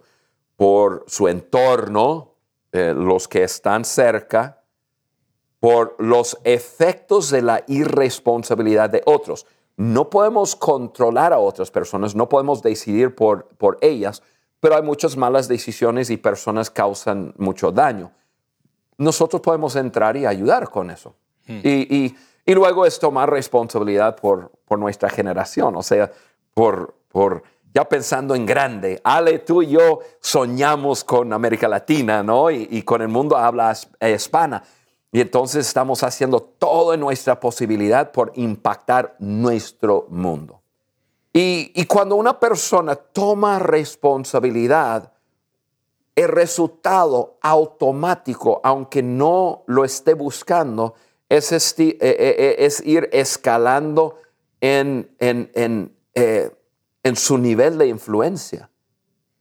por 0.55 1.03
su 1.07 1.27
entorno, 1.27 2.33
eh, 2.71 2.93
los 2.95 3.27
que 3.27 3.43
están 3.43 3.85
cerca 3.85 4.63
por 5.59 5.95
los 5.99 6.37
efectos 6.43 7.29
de 7.29 7.41
la 7.41 7.63
irresponsabilidad 7.67 8.89
de 8.89 9.01
otros. 9.05 9.45
No 9.75 10.09
podemos 10.09 10.55
controlar 10.55 11.33
a 11.33 11.39
otras 11.39 11.71
personas, 11.71 12.15
no 12.15 12.29
podemos 12.29 12.61
decidir 12.61 13.15
por, 13.15 13.45
por 13.57 13.77
ellas, 13.81 14.21
pero 14.59 14.75
hay 14.75 14.81
muchas 14.81 15.15
malas 15.17 15.47
decisiones 15.47 16.09
y 16.09 16.17
personas 16.17 16.69
causan 16.69 17.33
mucho 17.37 17.71
daño. 17.71 18.11
Nosotros 18.97 19.41
podemos 19.41 19.75
entrar 19.75 20.17
y 20.17 20.25
ayudar 20.25 20.69
con 20.69 20.91
eso. 20.91 21.15
Hmm. 21.47 21.59
Y, 21.63 22.15
y, 22.45 22.53
luego 22.53 22.85
es 22.85 22.99
tomar 22.99 23.29
responsabilidad 23.29 24.15
por, 24.15 24.51
por 24.65 24.79
nuestra 24.79 25.09
generación, 25.09 25.75
o 25.75 25.83
sea, 25.83 26.11
por, 26.53 26.95
por 27.07 27.43
ya 27.73 27.87
pensando 27.87 28.35
en 28.35 28.45
grande. 28.45 28.99
Ale, 29.03 29.39
tú 29.39 29.61
y 29.61 29.67
yo 29.67 29.99
soñamos 30.19 31.03
con 31.03 31.31
América 31.33 31.67
Latina, 31.67 32.23
¿no? 32.23 32.49
Y, 32.49 32.81
con 32.83 33.01
el 33.01 33.07
mundo 33.07 33.37
habla 33.37 33.77
hispana. 34.01 34.63
Y 35.11 35.21
entonces 35.21 35.67
estamos 35.67 36.03
haciendo 36.03 36.41
toda 36.41 36.97
nuestra 36.97 37.39
posibilidad 37.39 38.11
por 38.11 38.31
impactar 38.35 39.15
nuestro 39.19 40.07
mundo. 40.09 40.61
Y, 41.31 41.85
cuando 41.85 42.15
una 42.15 42.39
persona 42.39 42.95
toma 42.95 43.59
responsabilidad, 43.59 45.13
el 46.15 46.27
resultado 46.27 47.37
automático, 47.41 48.59
aunque 48.63 49.01
no 49.01 49.63
lo 49.67 49.85
esté 49.85 50.15
buscando, 50.15 50.95
es, 51.29 51.51
e, 51.51 51.63
e, 51.79 51.97
e, 52.01 52.65
es 52.65 52.85
ir 52.85 53.09
escalando 53.13 54.17
en, 54.59 55.15
en, 55.19 55.49
en 55.53 55.95
eh, 56.15 56.51
en 57.09 57.15
su 57.15 57.37
nivel 57.37 57.77
de 57.77 57.87
influencia. 57.87 58.69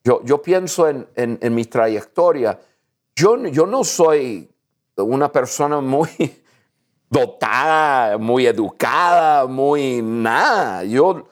Yo, 0.03 0.23
yo 0.25 0.41
pienso 0.43 0.89
en, 0.89 1.07
en, 1.15 1.55
mi 1.55 1.65
trayectoria. 1.65 2.59
Yo, 3.15 3.37
yo 3.47 3.67
no 3.67 3.85
soy 3.85 4.51
una 4.97 5.31
persona 5.31 5.81
muy 5.81 6.09
dotada, 7.11 8.17
muy 8.19 8.47
educada, 8.47 9.47
muy 9.47 10.01
nada. 10.03 10.83
Yo, 10.85 11.29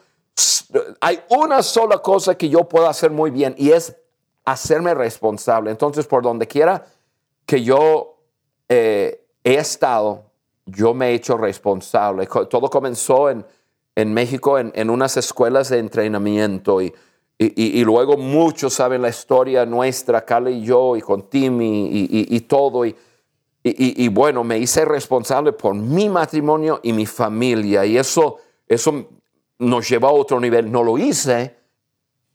hay 1.00 1.20
una 1.30 1.62
sola 1.62 1.98
cosa 1.98 2.36
que 2.36 2.48
yo 2.48 2.68
puedo 2.68 2.86
hacer 2.86 3.10
muy 3.10 3.30
bien 3.30 3.54
y 3.56 3.70
es 3.70 3.96
hacerme 4.44 4.94
responsable. 4.94 5.70
Entonces, 5.70 6.06
por 6.06 6.22
donde 6.22 6.46
quiera 6.46 6.86
que 7.46 7.62
yo 7.62 8.18
eh, 8.68 9.26
he 9.42 9.54
estado, 9.54 10.24
yo 10.66 10.92
me 10.92 11.10
he 11.10 11.14
hecho 11.14 11.38
responsable. 11.38 12.26
Todo 12.26 12.68
comenzó 12.68 13.30
en, 13.30 13.46
en 13.96 14.12
México 14.12 14.58
en, 14.58 14.90
unas 14.90 15.16
escuelas 15.16 15.70
de 15.70 15.78
entrenamiento 15.78 16.82
y, 16.82 16.94
y, 17.38 17.84
luego 17.84 18.16
muchos 18.16 18.74
saben 18.74 19.02
la 19.02 19.08
historia 19.08 19.66
nuestra, 19.66 20.24
Carla 20.24 20.50
y 20.50 20.62
yo, 20.62 20.96
y 20.96 21.02
con 21.02 21.28
Timmy 21.28 21.88
y, 21.92 22.40
todo. 22.40 22.84
Y, 23.62 24.08
bueno, 24.08 24.42
me 24.42 24.58
hice 24.58 24.86
responsable 24.86 25.52
por 25.52 25.74
mi 25.74 26.08
matrimonio 26.08 26.80
y 26.82 26.94
mi 26.94 27.04
familia. 27.04 27.84
Y 27.84 27.98
eso, 27.98 28.38
eso 28.66 29.08
nos 29.58 29.86
llevó 29.86 30.08
a 30.08 30.12
otro 30.12 30.40
nivel. 30.40 30.72
No 30.72 30.82
lo 30.82 30.96
hice 30.96 31.56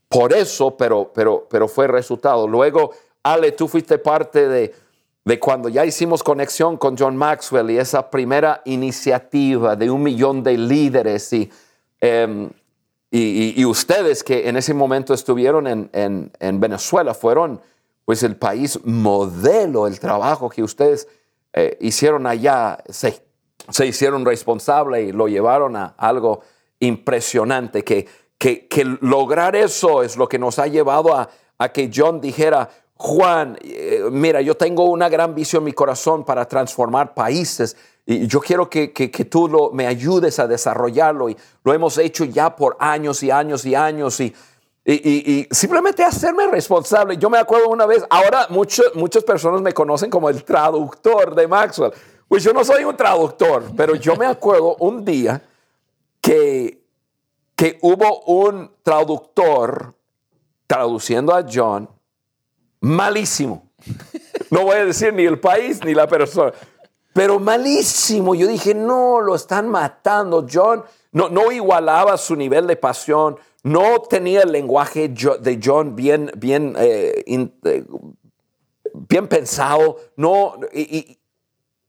por 0.08 0.34
eso, 0.34 0.78
pero, 0.78 1.12
pero, 1.12 1.47
pero 1.50 1.67
fue 1.67 1.88
resultado. 1.88 2.47
Luego, 2.47 2.91
Ale, 3.24 3.54
tú 3.54 3.67
fuiste 3.67 3.97
parte 3.97 4.47
de, 4.47 4.71
de 5.24 5.40
cuando 5.40 5.70
ya 5.70 5.86
hicimos 5.86 6.24
conexión 6.24 6.78
con 6.78 6.98
John 6.98 7.16
Maxwell 7.16 7.70
y 7.70 7.78
esa 7.78 8.10
primera 8.10 8.62
iniciativa 8.66 9.76
de 9.76 9.92
un 9.92 10.02
millón 10.02 10.44
de 10.44 10.58
líderes 10.58 11.32
y, 11.34 11.52
em, 12.00 12.50
y, 13.12 13.64
ustedes 13.66 14.24
que 14.24 14.48
en 14.48 14.58
ese 14.58 14.74
momento 14.74 15.14
estuvieron 15.14 15.68
en, 15.68 15.90
en, 16.40 16.60
Venezuela 16.60 17.14
fueron 17.14 17.62
pues 18.06 18.24
el 18.24 18.38
país 18.38 18.80
modelo, 18.86 19.86
el 19.86 20.00
trabajo 20.00 20.50
que 20.50 20.64
ustedes 20.64 21.08
eh, 21.54 21.78
hicieron 21.82 22.26
allá, 22.26 22.80
se, 22.90 23.22
se 23.70 23.86
hicieron 23.86 24.26
responsable 24.26 25.04
y 25.04 25.12
lo 25.12 25.28
llevaron 25.28 25.76
a 25.76 25.94
algo 25.98 26.42
impresionante, 26.80 27.84
que, 27.84 28.08
que, 28.38 28.68
que 28.68 28.86
lograr 29.02 29.56
eso 29.56 30.04
es 30.04 30.16
lo 30.16 30.28
que 30.28 30.40
nos 30.40 30.58
ha 30.58 30.68
llevado 30.68 31.14
a, 31.14 31.30
a 31.58 31.70
que 31.70 31.92
John 31.94 32.22
dijera, 32.22 32.70
Juan, 33.04 33.58
eh, 33.64 34.04
mira, 34.12 34.42
yo 34.42 34.56
tengo 34.56 34.84
una 34.84 35.10
gran 35.10 35.34
visión 35.34 35.62
en 35.62 35.66
mi 35.66 35.74
corazón 35.74 36.24
para 36.24 36.48
transformar 36.48 37.16
países 37.16 37.76
y 38.06 38.28
yo 38.28 38.40
quiero 38.40 38.70
que, 38.70 38.90
tú 39.28 39.72
me 39.74 39.88
ayudes 39.88 40.38
a 40.38 40.46
desarrollarlo 40.46 41.28
y 41.28 41.36
lo 41.64 41.74
hemos 41.74 41.98
hecho 41.98 42.26
ya 42.26 42.56
por 42.56 42.78
años 42.80 43.24
y 43.24 43.32
años 43.32 43.66
y 43.66 43.74
años 43.74 44.20
y, 44.20 44.36
simplemente 45.50 46.04
hacerme 46.04 46.46
responsable. 46.46 47.18
Yo 47.18 47.32
me 47.32 47.40
acuerdo 47.40 47.70
una 47.70 47.88
vez, 47.88 48.06
ahora 48.08 48.46
muchas 48.50 49.24
personas 49.24 49.64
me 49.64 49.74
conocen 49.74 50.12
como 50.12 50.30
el 50.30 50.44
traductor 50.44 51.34
de 51.34 51.48
Maxwell. 51.48 51.94
Pues 52.28 52.44
yo 52.44 52.54
no 52.54 52.64
soy 52.64 52.84
un 52.84 52.96
traductor, 52.96 53.64
pero 53.76 53.96
yo 53.96 54.16
me 54.16 54.28
acuerdo 54.28 54.76
un 54.76 55.04
día 55.04 55.42
que, 56.22 56.84
que 57.56 57.80
hubo 57.82 58.22
un 58.26 58.70
traductor 58.84 59.96
traduciendo 60.68 61.34
a 61.34 61.44
John 61.52 61.90
malísimo. 62.82 63.70
No 64.50 64.63
voy 64.63 64.76
a 64.76 64.86
decir 64.86 65.13
ni 65.13 65.26
el 65.26 65.39
país 65.39 65.80
ni 65.86 65.94
la 65.94 66.08
persona. 66.08 66.52
pero 67.13 67.39
malísimo. 67.39 68.36
Yo 68.36 68.48
dije, 68.48 68.74
no, 68.74 69.22
lo 69.22 69.36
están 69.36 69.70
matando. 69.70 70.46
John 70.52 70.84
no, 71.12 71.30
no 71.30 71.52
igualaba 71.52 72.17
su 72.17 72.36
nivel 72.36 72.67
de 72.67 72.78
pasión, 72.78 73.38
no 73.63 74.02
tenía 74.02 74.41
el 74.41 74.52
lenguaje 74.52 75.10
de 75.10 75.60
John 75.62 75.96
bien, 75.96 76.32
bien, 76.38 76.76
eh, 76.78 77.24
eh, 77.28 77.86
bien 78.94 79.28
pensado, 79.28 79.98
no, 80.15 80.56
y, 80.74 81.17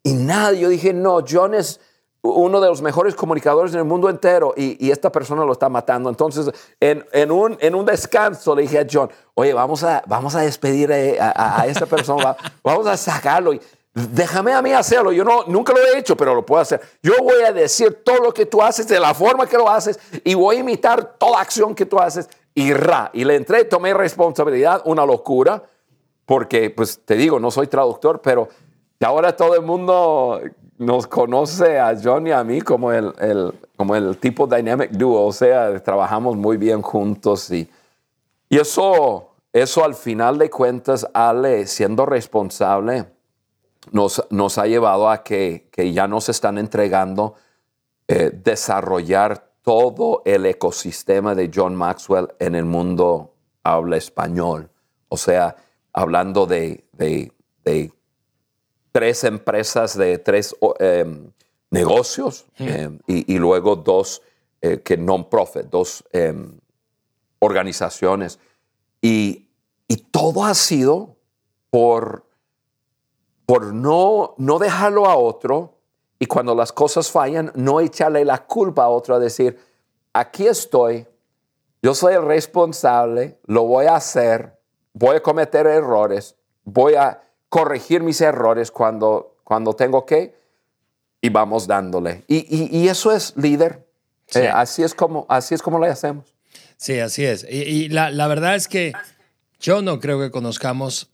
nada. 0.05 0.53
Yo 0.53 0.69
dije, 0.69 0.93
no, 0.93 1.21
John 1.29 1.55
es 1.55 1.81
uno 2.23 2.61
de 2.61 2.69
los 2.69 2.81
mejores 2.83 3.15
comunicadores 3.15 3.73
en 3.73 3.81
el 3.81 3.85
mundo 3.85 4.09
entero 4.09 4.55
y, 4.57 4.91
esta 4.91 5.11
persona 5.11 5.45
lo 5.45 5.53
está 5.53 5.69
matando. 5.69 6.09
Entonces, 6.09 6.51
en, 6.81 7.31
un, 7.31 7.85
descanso 7.85 8.55
le 8.55 8.63
dije 8.63 8.79
a 8.79 8.87
John, 8.91 9.11
oye, 9.35 9.53
vamos 9.53 9.83
a, 9.83 10.03
vamos 10.07 10.35
a 10.35 10.41
despedir 10.41 10.93
a, 11.21 11.61
a, 11.61 11.67
esta 11.67 11.87
persona, 11.87 12.37
vamos 12.63 12.87
a 12.87 12.97
sacarlo. 12.97 13.53
Y, 13.53 13.61
Déjame 13.95 14.55
a 14.55 14.63
mí 14.63 14.73
hacerlo. 14.73 15.13
Yo 15.13 15.23
no, 15.23 15.45
nunca 15.47 15.75
lo 15.75 15.79
he 15.81 15.99
hecho, 15.99 16.17
pero 16.17 16.35
lo 16.35 16.47
puedo 16.47 16.63
hacer. 16.63 16.81
Yo 17.03 17.13
voy 17.23 17.43
a 17.43 17.53
decir 17.53 18.03
todo 18.03 18.21
lo 18.21 18.33
que 18.33 18.47
tú 18.47 18.63
haces 18.63 18.89
de 18.89 18.99
la 18.99 19.13
forma 19.13 19.47
que 19.47 19.59
lo 19.59 19.69
haces 19.69 20.01
y 20.25 20.33
voy 20.33 20.57
a 20.57 20.61
imitar 20.61 21.19
toda 21.19 21.41
acción 21.41 21.75
que 21.75 21.85
tú 21.85 21.99
haces 21.99 22.29
y 22.55 22.73
ra. 22.73 23.11
Y 23.13 23.25
le 23.25 23.37
entré, 23.37 23.65
tomé 23.65 23.93
responsabilidad, 23.93 24.81
una 24.87 25.05
locura, 25.05 25.65
porque 26.25 26.71
pues 26.71 27.01
te 27.05 27.17
digo, 27.17 27.39
no 27.39 27.51
soy 27.51 27.67
traductor, 27.67 28.23
pero 28.23 28.49
ahora 29.05 29.37
todo 29.37 29.57
el 29.57 29.63
mundo 29.63 30.41
nos 30.79 31.07
conoce 31.07 31.79
a 31.79 31.95
John 32.03 32.27
y 32.27 32.33
a 32.33 32.43
mí 32.45 32.61
como 32.61 32.93
el, 32.93 33.13
el, 33.19 33.53
como 33.77 33.95
el 33.97 34.19
tipo 34.19 34.47
dynamic 34.47 34.91
duo, 34.93 35.27
o 35.27 35.33
sea, 35.33 35.83
trabajamos 35.83 36.37
muy 36.37 36.57
bien 36.57 36.83
juntos 36.83 37.51
y, 37.51 37.69
y 38.49 38.59
eso, 38.59 39.31
eso 39.53 39.85
al 39.85 39.95
final 39.95 40.39
de 40.39 40.51
cuentas, 40.51 41.07
Ale, 41.15 41.67
siendo 41.67 42.07
responsable, 42.07 43.07
nos, 43.91 44.59
ha 44.59 44.67
llevado 44.67 45.11
a 45.11 45.23
que, 45.23 45.69
ya 45.93 46.07
nos 46.07 46.29
están 46.29 46.59
entregando 46.59 47.35
eh, 48.09 48.31
desarrollar 48.33 49.53
todo 49.63 50.23
el 50.25 50.47
ecosistema 50.47 51.35
de 51.35 51.51
John 51.53 51.75
Maxwell 51.75 52.29
en 52.39 52.55
el 52.55 52.65
mundo 52.65 53.33
habla 53.63 53.97
español. 53.97 54.71
O 55.09 55.17
sea, 55.17 55.57
hablando 55.93 56.47
de, 56.47 56.85
tres 58.93 59.25
empresas, 59.25 59.97
de 59.97 60.19
tres 60.19 60.55
em, 60.79 61.31
negocios 61.71 62.47
em, 62.59 62.99
y, 63.07 63.39
luego 63.39 63.77
dos 63.77 64.23
eh, 64.61 64.81
que 64.83 64.97
non-profit, 64.97 65.67
dos 65.67 66.05
em, 66.13 66.61
organizaciones. 67.41 68.39
y 69.01 69.49
todo 70.11 70.45
ha 70.45 70.55
sido 70.55 71.17
por 71.71 72.25
por 73.53 73.75
no, 73.75 74.35
no 74.39 74.59
dejarlo 74.59 75.07
a 75.07 75.17
otro 75.17 75.79
y 76.19 76.25
cuando 76.27 76.55
las 76.55 76.73
cosas 76.73 77.11
fallan, 77.11 77.53
no 77.55 77.81
echarle 77.81 78.25
la 78.25 78.47
culpa 78.47 78.85
a 78.85 78.89
otro, 78.89 79.15
a 79.15 79.19
decir, 79.19 79.59
aquí 80.13 80.47
estoy, 80.47 81.07
yo 81.83 81.95
soy 81.95 82.15
el 82.15 82.25
responsable, 82.25 83.39
lo 83.45 83.65
voy 83.65 83.87
a 83.87 83.97
hacer, 83.97 84.59
voy 84.95 85.17
a 85.17 85.23
cometer 85.23 85.67
errores, 85.67 86.37
voy 86.65 86.95
a 86.95 87.21
corregir 87.53 88.03
mis 88.03 88.19
errores 88.23 88.71
cuando, 88.71 89.37
cuando 89.45 89.75
tengo 89.75 90.07
que 90.07 90.35
y 91.21 91.29
vamos 91.29 91.67
dándole. 91.67 92.25
Y, 92.27 92.89
eso 92.89 93.13
es 93.13 93.35
líder. 93.37 93.87
Eh, 94.35 94.49
así, 94.49 94.83
es 94.83 94.95
como, 94.95 95.27
así 95.29 95.55
es 95.55 95.61
como 95.61 95.79
lo 95.79 95.85
hacemos. 95.85 96.35
Sí, 96.79 96.99
así 96.99 97.27
es. 97.27 97.47
Y, 97.47 97.91
la, 97.91 98.11
la 98.11 98.27
verdad 98.27 98.55
es 98.55 98.69
que 98.69 98.95
yo 99.61 99.83
no 99.83 100.01
creo 100.01 100.19
que 100.19 100.31
conozcamos 100.31 101.11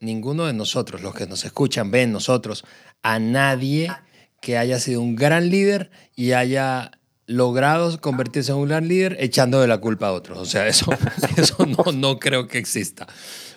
ninguno 0.00 0.46
de 0.46 0.54
nosotros, 0.54 1.02
los 1.02 1.14
que 1.14 1.28
nos 1.28 1.44
escuchan, 1.44 1.92
ven 1.92 2.10
nosotros, 2.10 2.64
a 3.04 3.20
nadie 3.20 3.92
que 4.40 4.58
haya 4.58 4.80
sido 4.80 5.00
un 5.00 5.14
gran 5.14 5.50
líder 5.50 5.92
y 6.16 6.32
haya 6.32 6.90
logrado 7.26 8.00
convertirse 8.00 8.50
en 8.50 8.58
un 8.58 8.66
gran 8.66 8.88
líder 8.88 9.18
echando 9.20 9.60
de 9.60 9.68
la 9.68 9.78
culpa 9.78 10.08
a 10.08 10.12
otros. 10.14 10.36
O 10.36 10.46
sea, 10.46 10.66
eso, 10.66 10.90
eso 11.36 11.64
no, 11.64 11.92
no 11.92 12.18
creo 12.18 12.48
que 12.48 12.58
exista. 12.58 13.06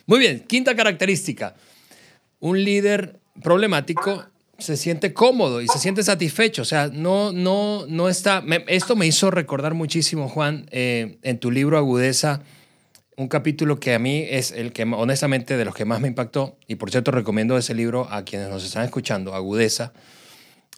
Muy 0.05 0.19
bien, 0.19 0.45
quinta 0.47 0.75
característica. 0.75 1.55
Un 2.39 2.63
líder 2.63 3.19
problemático 3.41 4.25
se 4.57 4.75
siente 4.77 5.13
cómodo 5.13 5.61
y 5.61 5.67
se 5.67 5.79
siente 5.79 6.03
satisfecho. 6.03 6.61
O 6.61 6.65
sea, 6.65 6.89
no, 6.91 7.31
no, 7.31 7.85
no 7.87 8.09
está... 8.09 8.43
esto 8.67 8.95
me 8.95 9.07
hizo 9.07 9.31
recordar 9.31 9.73
muchísimo, 9.73 10.27
Juan, 10.27 10.67
eh, 10.71 11.17
en 11.23 11.39
tu 11.39 11.51
libro 11.51 11.77
Agudeza, 11.77 12.41
un 13.15 13.27
capítulo 13.27 13.79
que 13.79 13.93
a 13.93 13.99
mí 13.99 14.25
es 14.29 14.51
el 14.51 14.71
que 14.71 14.83
honestamente 14.83 15.57
de 15.57 15.65
los 15.65 15.75
que 15.75 15.85
más 15.85 15.99
me 15.99 16.07
impactó, 16.07 16.57
y 16.67 16.75
por 16.75 16.89
cierto 16.89 17.11
recomiendo 17.11 17.57
ese 17.57 17.73
libro 17.73 18.07
a 18.09 18.23
quienes 18.23 18.49
nos 18.49 18.63
están 18.63 18.85
escuchando, 18.85 19.35
Agudeza, 19.35 19.91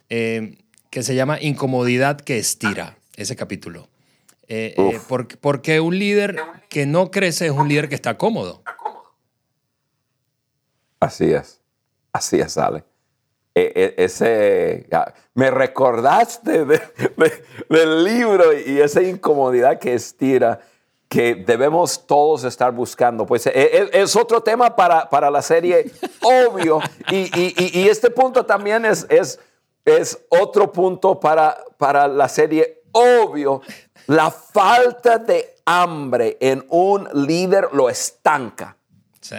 eh, 0.10 0.58
que 0.90 1.04
se 1.04 1.16
llama 1.16 1.40
Incomodidad 1.40 2.20
que 2.20 2.38
estira, 2.38 2.98
ese 3.16 3.36
capítulo. 3.36 3.90
Eh, 4.48 4.74
eh, 4.76 5.00
porque, 5.40 5.80
un 5.80 5.98
líder 5.98 6.36
que 6.68 6.86
no 6.86 7.10
crece 7.10 7.46
es 7.46 7.52
un 7.52 7.70
líder 7.70 7.88
que 7.88 7.96
está 7.96 8.18
cómodo. 8.18 8.64
Así 11.02 11.34
es, 11.34 11.60
así 12.14 12.40
es, 12.40 12.58
Ale. 12.58 12.86
E, 13.54 13.96
e, 13.98 14.04
ese, 14.06 14.88
me 15.34 15.52
recordaste 15.52 16.64
del 16.64 18.04
libro 18.04 18.54
y 18.58 18.80
esa 18.80 19.02
incomodidad 19.02 19.78
que 19.78 19.94
estira 19.94 20.62
que 21.10 21.36
debemos 21.36 22.08
todos 22.08 22.46
estar 22.46 22.72
buscando. 22.72 23.26
Pues 23.26 23.46
eh, 23.48 23.90
es, 23.92 24.16
otro 24.16 24.42
tema 24.42 24.74
para, 24.74 25.10
para, 25.10 25.30
la 25.30 25.42
serie, 25.42 25.92
obvio. 26.22 26.80
Y, 27.10 27.30
y, 27.38 27.82
y, 27.82 27.90
este 27.90 28.10
punto 28.10 28.46
también 28.46 28.86
es, 28.86 29.06
es, 29.10 29.38
es 29.84 30.18
otro 30.30 30.72
punto 30.72 31.20
para, 31.20 31.58
para 31.78 32.08
la 32.08 32.30
serie, 32.30 32.84
obvio. 32.94 33.62
La 34.08 34.32
falta 34.32 35.18
de 35.18 35.58
hambre 35.66 36.38
en 36.40 36.66
un 36.70 37.10
líder 37.14 37.70
lo 37.74 37.90
estanca. 37.90 38.78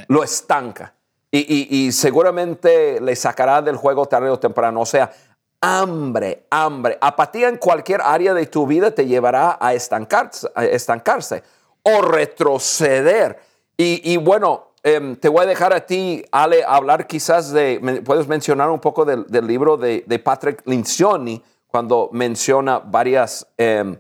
Lo 0.09 0.23
estanca. 0.23 0.95
Y, 1.35 1.91
seguramente 1.93 3.01
le 3.01 3.17
sacará 3.17 3.63
del 3.63 3.77
juego 3.77 4.05
tarde 4.07 4.29
o 4.29 4.39
temprano. 4.39 4.83
O 4.83 4.87
sea, 4.87 5.11
hambre, 5.63 6.45
hambre. 6.51 6.99
Apatía 7.01 7.49
en 7.49 7.57
cualquier 7.57 8.03
área 8.03 8.35
de 8.35 8.45
tu 8.47 8.67
vida 8.67 8.91
te 8.91 9.07
llevará 9.07 9.57
a 9.59 9.73
estancarse. 9.73 10.51
Estancarse 10.57 11.43
o 11.83 12.03
retroceder. 12.03 13.39
Y, 13.77 14.17
bueno, 14.19 14.69
em, 14.85 15.17
te 15.17 15.29
voy 15.29 15.43
a 15.43 15.47
dejar 15.47 15.73
a 15.73 15.81
ti, 15.87 16.25
Ale, 16.31 16.63
hablar 16.65 17.07
quizás 17.07 17.51
de, 17.51 18.03
puedes 18.05 18.29
mencionar 18.29 18.71
un 18.71 18.79
poco 18.79 19.05
del, 19.05 19.27
libro 19.47 19.77
de, 19.77 20.23
Patrick 20.23 20.63
Lincioni, 20.67 21.43
cuando 21.67 22.11
menciona 22.13 22.79
varias 22.79 23.47
em, 23.57 23.99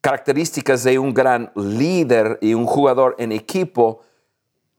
características 0.00 0.84
de 0.84 0.98
un 0.98 1.12
gran 1.12 1.50
líder 1.56 2.38
y 2.40 2.54
un 2.54 2.66
jugador 2.66 3.16
en 3.18 3.32
equipo, 3.32 4.02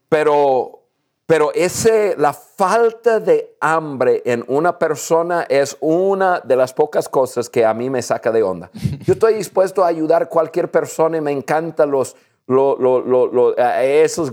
pero, 0.07 0.83
pero 1.27 1.51
ese, 1.53 2.15
la 2.17 2.31
falta 2.31 3.19
de 3.19 3.57
hambre 3.59 4.21
en 4.25 4.45
una 4.47 4.79
persona 4.79 5.45
es 5.49 5.75
una 5.81 6.39
de 6.39 6.55
las 6.55 6.73
pocas 6.73 7.09
cosas 7.09 7.49
que 7.49 7.65
a 7.65 7.73
mí 7.73 7.89
me 7.89 8.01
saca 8.01 8.31
de 8.31 8.41
onda. 8.41 8.71
Yo 9.05 9.13
estoy 9.13 9.33
dispuesto 9.33 9.83
a 9.83 9.87
ayudar 9.87 10.23
a 10.23 10.25
cualquier 10.27 10.71
persona 10.71 11.17
y 11.17 11.21
me 11.21 11.33
encantan 11.33 11.91
los, 11.91 12.15
lo, 12.47 12.77
lo, 12.77 13.57
esos 13.57 14.31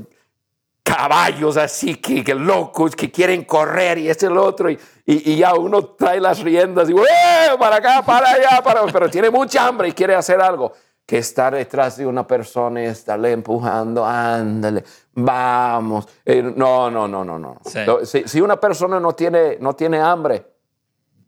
caballos 0.85 1.57
así 1.57 1.97
que, 1.97 2.23
que, 2.23 2.35
locos 2.35 2.95
que 2.95 3.11
quieren 3.11 3.45
correr 3.45 3.99
y 3.99 4.09
este 4.09 4.27
y 4.27 4.29
el 4.29 4.39
otro 4.39 4.71
y, 4.71 4.79
y, 5.07 5.37
ya 5.37 5.55
uno 5.55 5.83
trae 5.83 6.21
las 6.21 6.43
riendas 6.43 6.89
y 6.91 6.93
¡Eh! 6.93 7.57
para 7.59 7.77
acá, 7.77 8.03
para 8.05 8.31
allá, 8.31 8.63
para, 8.63 8.85
pero 8.87 9.09
tiene 9.11 9.31
mucha 9.31 9.67
hambre 9.67 9.89
y 9.89 9.93
quiere 9.93 10.15
hacer 10.15 10.41
algo 10.41 10.73
que 11.07 11.19
estar 11.19 11.55
detrás 11.55 11.99
de 11.99 12.07
una 12.07 12.27
persona 12.27 12.83
y 12.83 12.87
estarle 12.87 13.33
empujando, 13.33 14.05
ándale, 14.05 14.85
vamos. 15.13 16.09
Eh, 16.25 16.43
no, 16.43 16.91
no, 16.91 17.07
no, 17.07 17.25
no, 17.25 17.39
no. 17.39 17.61
Si, 18.05 18.23
si, 18.27 18.41
una 18.41 18.59
persona 18.59 18.99
no 18.99 19.13
tiene, 19.13 19.59
no 19.61 19.75
tiene 19.75 19.99
hambre, 19.99 20.47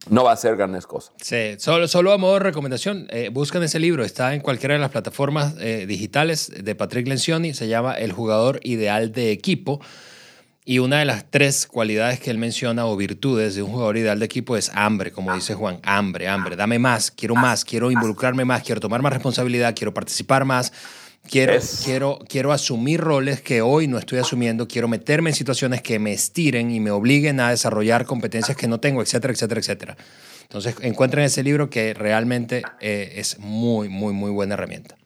no 0.09 0.25
va 0.25 0.33
a 0.33 0.37
ser 0.37 0.57
grandes 0.57 0.87
cosas. 0.87 1.13
Sí, 1.21 1.57
solo, 1.59 1.89
solo 1.89 2.13
a 2.13 2.19
modo 2.19 2.35
de 2.35 2.41
recomendación, 2.41 3.07
eh, 3.11 3.29
buscan 3.31 3.63
ese 3.63 3.79
libro, 3.79 4.05
está 4.05 4.35
en 4.35 4.41
cualquiera 4.41 4.75
de 4.75 4.81
las 4.81 4.91
plataformas 4.91 5.55
eh, 5.61 5.85
digitales 5.87 6.53
de 6.57 6.75
Patrick 6.75 7.07
Lencioni, 7.07 7.53
se 7.53 7.69
llama 7.69 7.95
El 7.95 8.13
jugador 8.13 8.61
ideal 8.63 9.13
de 9.13 9.31
equipo. 9.31 9.81
Y 10.69 10.81
una 10.81 10.99
de 10.99 11.05
las 11.05 11.31
tres 11.31 11.65
cualidades 11.65 12.19
que 12.19 12.29
él 12.29 12.39
menciona 12.39 12.87
o 12.87 12.97
virtudes 12.97 13.55
de 13.55 13.63
un 13.63 13.71
jugador 13.71 13.99
ideal 13.99 14.19
de 14.19 14.25
equipo 14.25 14.57
es 14.57 14.73
hambre, 14.75 15.13
como 15.13 15.33
dice 15.33 15.55
Juan, 15.55 15.79
hambre, 15.85 16.27
hambre, 16.27 16.57
dame 16.57 16.81
más, 16.81 17.13
quiero 17.13 17.37
más, 17.37 17.65
quiero 17.65 17.93
involucrarme 17.93 18.45
más, 18.45 18.65
quiero 18.65 18.81
tomar 18.81 19.01
más 19.01 19.13
responsabilidad, 19.13 19.77
quiero 19.77 19.95
participar 19.95 20.45
más. 20.45 20.73
Quiero, 21.31 21.55
quiero, 21.85 22.19
quiero 22.29 22.53
asumir 22.53 23.01
roles 23.01 23.41
que 23.41 23.63
hoy 23.63 23.87
no 23.87 23.99
estoy 23.99 24.19
asumiendo, 24.19 24.67
quiero 24.67 24.87
meterme 24.87 25.31
en 25.31 25.37
situaciones 25.37 25.83
que 25.83 26.01
me 26.01 26.13
estiren 26.13 26.71
y 26.73 26.81
me 26.81 26.91
obliguen 26.91 27.39
a 27.41 27.51
desarrollar 27.51 28.05
competencias 28.05 28.57
que 28.57 28.67
no 28.69 28.79
tengo, 28.81 29.03
etcétera, 29.03 29.33
etcétera, 29.33 29.61
etcétera. 29.61 29.97
Entonces, 30.43 30.77
encuentren 30.83 31.25
ese 31.25 31.43
libro 31.45 31.71
que 31.71 31.95
realmente 31.95 32.63
eh, 32.81 33.15
es 33.17 33.39
muy, 33.39 33.89
muy, 33.89 34.13
muy 34.13 34.31
buena 34.31 34.55
herramienta. 34.55 34.97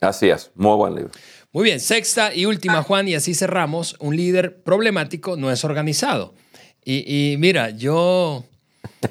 Así 0.00 0.28
es, 0.28 0.50
muy 0.54 0.76
buen 0.76 0.94
libro. 0.94 1.10
Muy 1.56 1.64
bien, 1.64 1.80
sexta 1.80 2.34
y 2.34 2.44
última, 2.44 2.82
Juan, 2.82 3.08
y 3.08 3.14
así 3.14 3.32
cerramos. 3.32 3.96
Un 3.98 4.14
líder 4.14 4.58
problemático 4.62 5.38
no 5.38 5.50
es 5.50 5.64
organizado. 5.64 6.34
Y, 6.84 7.32
y 7.32 7.38
mira, 7.38 7.70
yo 7.70 8.44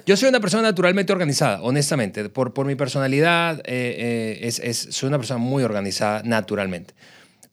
Yo 0.06 0.16
soy 0.16 0.30
una 0.30 0.39
persona 0.39 0.62
naturalmente 0.62 1.12
organizada, 1.12 1.60
honestamente. 1.64 2.30
Por, 2.30 2.54
por 2.54 2.68
mi 2.68 2.76
personalidad, 2.76 3.64
eh, 3.66 4.38
es, 4.43 4.60
es, 4.60 4.78
soy 4.91 5.08
una 5.08 5.18
persona 5.18 5.39
muy 5.39 5.64
organizada 5.64 6.22
naturalmente. 6.24 6.93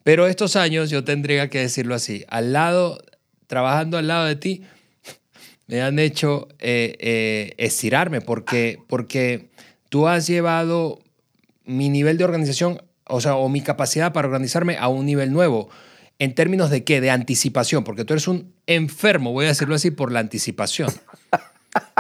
Pero 0.02 0.26
estos 0.26 0.56
años, 0.56 0.90
yo 0.90 1.04
tendría 1.04 1.48
que 1.48 1.60
decirlo 1.60 1.94
así, 1.94 2.26
al 2.28 2.52
lado, 2.52 3.02
trabajando 3.46 3.96
al 3.96 4.08
lado 4.08 4.26
de 4.26 4.36
ti, 4.36 4.62
me 5.68 5.80
han 5.80 5.98
hecho 6.00 6.48
estirarme 6.58 8.20
porque, 8.20 8.78
porque 8.88 9.48
tú 9.88 10.06
has 10.06 10.26
llevado 10.26 10.98
mi 11.64 11.88
nivel 11.88 12.18
de 12.18 12.24
organización, 12.24 12.82
o 13.12 13.20
sea, 13.20 13.36
o 13.36 13.48
mi 13.48 13.60
capacidad 13.60 14.12
para 14.12 14.26
organizarme 14.26 14.78
a 14.78 14.88
un 14.88 15.04
nivel 15.04 15.32
nuevo. 15.32 15.68
¿En 16.18 16.34
términos 16.34 16.70
de 16.70 16.82
qué? 16.82 17.00
De 17.00 17.10
anticipación, 17.10 17.84
porque 17.84 18.04
tú 18.04 18.14
eres 18.14 18.26
un 18.26 18.54
enfermo, 18.66 19.32
voy 19.32 19.44
a 19.44 19.48
decirlo 19.48 19.74
así, 19.74 19.90
por 19.90 20.10
la 20.10 20.20
anticipación. 20.20 20.90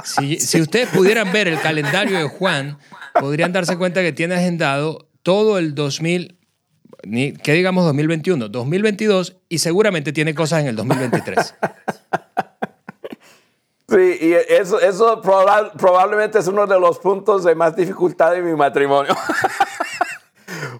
Si, 0.04 0.36
si 0.40 0.60
ustedes 0.60 0.88
pudieran 0.88 1.30
ver 1.32 1.48
el 1.48 1.60
calendario 1.60 2.18
de 2.18 2.28
Juan, 2.28 2.78
podrían 3.20 3.52
darse 3.52 3.76
cuenta 3.76 4.00
que 4.00 4.12
tiene 4.12 4.36
agendado 4.36 5.08
todo 5.22 5.58
el 5.58 5.74
2000, 5.74 6.38
¿qué 7.42 7.52
digamos 7.52 7.84
2021? 7.84 8.48
2022 8.48 9.36
y 9.48 9.58
seguramente 9.58 10.12
tiene 10.12 10.34
cosas 10.34 10.62
en 10.62 10.68
el 10.68 10.76
2023. 10.76 11.54
Sí, 13.88 14.18
y 14.22 14.32
eso, 14.32 14.80
eso 14.80 15.20
probablemente 15.20 16.38
es 16.38 16.46
uno 16.46 16.66
de 16.66 16.80
los 16.80 16.98
puntos 16.98 17.44
de 17.44 17.54
más 17.54 17.76
dificultad 17.76 18.32
de 18.32 18.40
mi 18.40 18.54
matrimonio. 18.54 19.14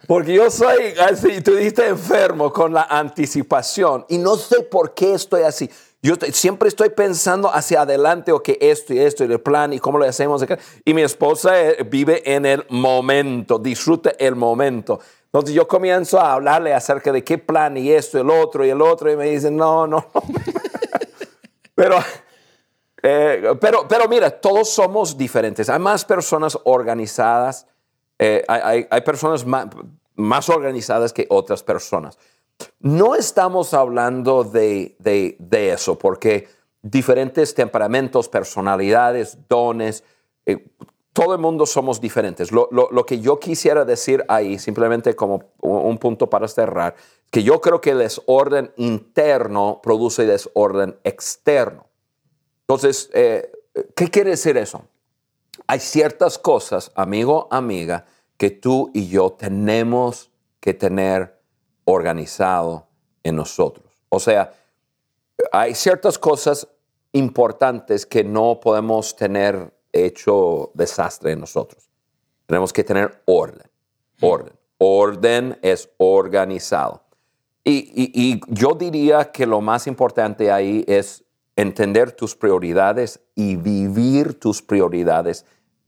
Porque 0.07 0.35
yo 0.35 0.51
soy 0.51 0.95
así, 1.01 1.41
tú 1.41 1.55
dijiste 1.55 1.87
enfermo 1.87 2.53
con 2.53 2.73
la 2.73 2.83
anticipación 2.83 4.05
y 4.09 4.19
no 4.19 4.37
sé 4.37 4.63
por 4.63 4.95
qué 4.95 5.15
estoy 5.15 5.43
así. 5.43 5.71
Yo 6.03 6.17
siempre 6.33 6.69
estoy 6.69 6.91
pensando 6.91 7.49
hacia 7.49 7.83
adelante, 7.83 8.33
o 8.33 8.43
que 8.43 8.59
esto 8.61 8.93
y 8.93 8.99
esto 8.99 9.25
y 9.25 9.31
el 9.31 9.41
plan 9.41 9.73
y 9.73 9.79
cómo 9.79 9.99
lo 9.99 10.05
hacemos. 10.05 10.45
Y 10.85 10.95
mi 10.95 11.03
esposa 11.03 11.61
eh, 11.61 11.85
vive 11.89 12.23
en 12.25 12.45
el 12.45 12.67
momento, 12.71 13.59
disfruta 13.59 14.11
el 14.19 14.35
momento. 14.35 14.99
Entonces 15.27 15.55
yo 15.55 15.69
comienzo 15.69 16.21
a 16.21 16.33
hablarle 16.33 16.75
acerca 16.75 17.13
de 17.13 17.23
qué 17.23 17.39
plan 17.39 17.77
y 17.77 17.93
esto, 17.93 18.21
el 18.21 18.31
otro 18.31 18.65
y 18.65 18.71
el 18.71 18.83
otro 18.83 19.13
y 19.13 19.17
me 19.17 19.31
dicen, 19.31 19.57
no, 19.57 19.87
no. 19.87 20.07
Pero 21.75 21.97
eh, 23.03 23.57
pero, 23.61 23.89
pero 23.89 24.09
mira, 24.09 24.31
todos 24.31 24.71
somos 24.71 25.17
diferentes. 25.17 25.69
Hay 25.69 25.81
más 25.81 26.05
personas 26.05 26.57
organizadas, 26.65 27.67
eh, 28.19 28.45
hay, 28.49 28.87
hay, 28.91 29.01
personas 29.01 29.45
más, 29.47 29.67
más, 30.15 30.49
organizadas 30.49 31.13
que 31.13 31.27
otras 31.29 31.63
personas. 31.63 32.19
No 32.79 33.15
estamos 33.15 33.75
hablando 33.75 34.45
de, 34.45 34.97
de, 34.99 35.37
de 35.39 35.73
eso, 35.73 35.99
porque 35.99 36.49
diferentes 36.83 37.55
temperamentos, 37.55 38.29
personalidades, 38.29 39.39
dones, 39.49 40.05
eh, 40.47 40.69
todo 41.13 41.35
el 41.35 41.41
mundo 41.41 41.67
somos 41.67 42.01
diferentes. 42.01 42.53
Lo, 42.53 42.69
lo, 42.71 42.89
lo, 42.91 43.05
que 43.05 43.21
yo 43.21 43.39
quisiera 43.39 43.85
decir 43.85 44.25
ahí, 44.29 44.59
simplemente 44.59 45.15
como 45.15 45.53
un 45.61 45.99
punto 45.99 46.31
para 46.31 46.49
cerrar, 46.49 46.95
que 47.31 47.43
yo 47.43 47.61
creo 47.61 47.81
que 47.81 47.91
el 47.91 47.99
desorden 47.99 48.73
interno 48.77 49.81
produce 49.83 50.27
desorden 50.27 50.97
externo. 51.05 51.87
Entonces, 52.63 53.11
eh, 53.13 53.53
¿qué 53.95 54.09
quiere 54.09 54.31
decir 54.31 54.57
eso? 54.57 54.85
Hay 55.67 55.81
ciertas 55.81 56.39
cosas, 56.39 56.93
amigo, 56.95 57.49
amiga, 57.51 58.07
que 58.37 58.51
tú 58.51 58.91
y 58.95 59.09
yo 59.09 59.33
tenemos 59.33 60.31
que 60.61 60.75
tener 60.75 61.41
organizado 61.85 62.89
en 63.23 63.37
nosotros. 63.37 63.87
O 64.09 64.19
sea, 64.19 64.53
hay 65.53 65.75
ciertas 65.75 66.19
cosas 66.19 66.69
importantes 67.13 68.07
que 68.07 68.25
no 68.25 68.61
podemos 68.61 69.15
tener 69.17 69.73
hecho 69.93 70.71
desastre 70.75 71.33
en 71.33 71.41
nosotros. 71.41 71.91
Tenemos 72.47 72.73
que 72.73 72.85
tener 72.85 73.23
orden, 73.27 73.71
orden. 74.21 74.55
Orden 74.79 75.59
es 75.63 75.89
organizado. 75.99 77.05
y, 77.65 78.41
yo 78.49 78.75
diría 78.75 79.31
que 79.31 79.47
lo 79.47 79.61
más 79.61 79.87
importante 79.87 80.51
ahí 80.51 80.85
es 80.89 81.25
entender 81.57 82.13
tus 82.13 82.35
prioridades 82.35 83.21
y 83.35 83.57
vivir 83.57 84.39
tus 84.39 84.63
prioridades 84.63 85.45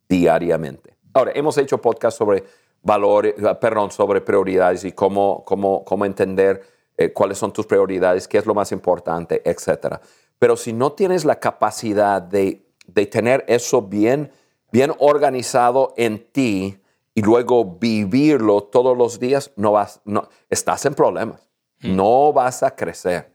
diariamente. 0.08 0.96
Ahora, 1.12 1.32
hemos 1.34 1.56
hecho 1.58 1.80
podcast 1.80 2.18
sobre 2.18 2.44
valores, 2.82 3.34
ah, 3.44 3.58
perdón, 3.58 3.90
sobre 3.90 4.20
prioridades 4.20 4.84
y 4.84 4.92
cómo, 4.92 5.44
cómo, 5.44 5.84
cómo 5.84 6.04
entender 6.04 6.62
eh, 6.96 7.12
cuáles 7.12 7.38
son 7.38 7.52
tus 7.52 7.66
prioridades, 7.66 8.28
qué 8.28 8.38
es 8.38 8.46
lo 8.46 8.54
más 8.54 8.72
importante, 8.72 9.42
etc. 9.44 9.96
Pero 10.38 10.56
si 10.56 10.72
no 10.72 10.92
tienes 10.92 11.24
la 11.24 11.40
capacidad 11.40 12.20
de, 12.20 12.66
de 12.86 13.06
tener 13.06 13.44
eso 13.48 13.82
bien, 13.82 14.30
bien 14.70 14.92
organizado 14.98 15.94
en 15.96 16.30
ti 16.30 16.78
y 17.14 17.22
luego 17.22 17.64
vivirlo 17.80 18.64
todos 18.64 18.96
los 18.96 19.18
días, 19.18 19.52
no 19.56 19.72
vas, 19.72 20.00
no, 20.04 20.28
estás 20.50 20.84
en 20.84 20.94
problemas. 20.94 21.48
Mm. 21.80 21.96
No 21.96 22.32
vas 22.32 22.62
a 22.62 22.74
crecer 22.74 23.33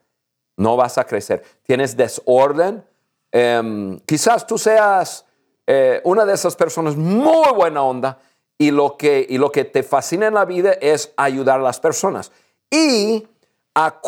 no 0.60 0.76
vas 0.76 0.98
a 0.98 1.06
crecer. 1.06 1.44
Tienes 1.64 1.96
desorden. 1.96 2.84
Em, 3.32 4.00
quizás 4.02 4.46
tú 4.46 4.58
seas 4.58 5.26
eh, 5.66 6.02
una 6.04 6.26
de 6.26 6.34
esas 6.34 6.56
personas 6.56 6.96
muy 6.96 7.54
buena 7.56 7.82
onda 7.82 8.20
y 8.58 8.72
lo, 8.72 8.98
que, 8.98 9.26
y 9.28 9.38
lo 9.38 9.52
que 9.52 9.64
te 9.64 9.84
fascina 9.84 10.28
en 10.28 10.34
la 10.34 10.46
vida 10.46 10.74
es 10.74 11.14
ayudar 11.16 11.62
a 11.62 11.64
las 11.64 11.80
personas. 11.80 12.32
Y 12.70 13.26
a 13.74 14.00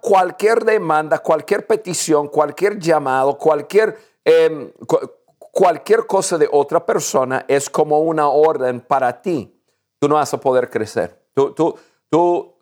cualquier 0.00 0.64
demanda, 0.64 1.18
cualquier 1.18 1.66
petición, 1.66 2.28
cualquier 2.28 2.78
llamado, 2.78 3.36
cualquier, 3.36 3.98
em, 4.24 4.72
cualquier 5.38 6.06
cosa 6.06 6.38
de 6.38 6.48
otra 6.50 6.86
persona 6.86 7.44
es 7.46 7.68
como 7.68 8.00
una 8.00 8.28
orden 8.28 8.80
para 8.80 9.20
ti. 9.20 9.54
Tú 9.98 10.08
no 10.08 10.14
vas 10.14 10.32
a 10.32 10.40
poder 10.40 10.70
crecer. 10.70 11.20
Tú, 11.34 11.52
tú, 11.52 11.76
tú, 12.08 12.54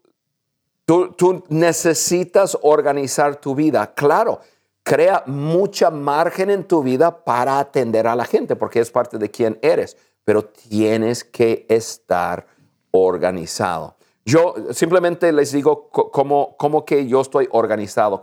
Tú, 0.89 1.45
necesitas 1.51 2.57
organizar 2.63 3.37
tu 3.37 3.55
vida. 3.55 3.93
Claro, 3.95 4.41
crea 4.83 5.23
mucha 5.27 5.91
margen 5.91 6.49
en 6.49 6.65
tu 6.65 6.83
vida 6.83 7.25
para 7.27 7.59
atender 7.59 8.07
a 8.07 8.17
la 8.17 8.25
gente, 8.25 8.57
porque 8.57 8.81
es 8.81 8.91
parte 8.91 9.19
de 9.19 9.31
quién 9.31 9.59
eres, 9.61 9.99
pero 10.25 10.47
tienes 10.47 11.25
que 11.25 11.67
estar 11.69 12.47
organizado. 12.91 13.97
Yo 14.25 14.55
simplemente 14.71 15.31
les 15.31 15.53
digo 15.53 15.91
cómo, 15.91 16.57
cómo 16.57 16.87
que 16.87 17.07
yo 17.07 17.21
estoy 17.21 17.49
organizado, 17.51 18.19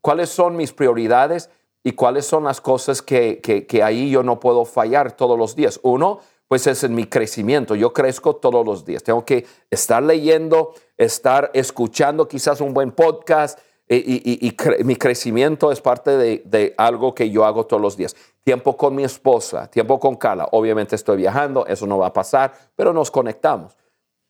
cuáles 0.00 0.28
son 0.28 0.56
mis 0.56 0.72
prioridades 0.72 1.50
y 1.84 1.92
cuáles 1.92 2.26
son 2.26 2.42
las 2.42 2.60
cosas 2.60 3.00
que, 3.00 3.40
que, 3.40 3.64
que 3.64 3.84
ahí 3.84 4.10
yo 4.10 4.24
no 4.24 4.40
puedo 4.40 4.64
fallar 4.64 5.12
todos 5.12 5.38
los 5.38 5.54
días. 5.54 5.78
Uno, 5.84 6.18
pues 6.48 6.66
es 6.66 6.82
en 6.82 6.96
mi 6.96 7.04
crecimiento. 7.04 7.76
Yo 7.76 7.92
crezco 7.92 8.34
todos 8.34 8.66
los 8.66 8.84
días. 8.84 9.04
Tengo 9.04 9.24
que 9.24 9.46
estar 9.70 10.02
leyendo, 10.02 10.74
estar 10.98 11.50
escuchando 11.54 12.28
quizás 12.28 12.60
un 12.60 12.74
buen 12.74 12.90
podcast 12.90 13.58
y, 13.88 14.54
mi 14.84 14.96
crecimiento 14.96 15.72
es 15.72 15.80
parte 15.80 16.10
de, 16.18 16.74
algo 16.76 17.14
que 17.14 17.30
yo 17.30 17.46
hago 17.46 17.64
todos 17.64 17.80
los 17.80 17.96
días. 17.96 18.14
Tiempo 18.44 18.76
con 18.76 18.94
mi 18.94 19.04
esposa, 19.04 19.70
tiempo 19.70 19.98
con 19.98 20.16
Carla. 20.16 20.48
Obviamente 20.52 20.94
estoy 20.94 21.16
viajando, 21.16 21.64
eso 21.66 21.86
no 21.86 21.96
va 21.98 22.08
a 22.08 22.12
pasar, 22.12 22.52
pero 22.76 22.92
nos 22.92 23.10
conectamos. 23.10 23.76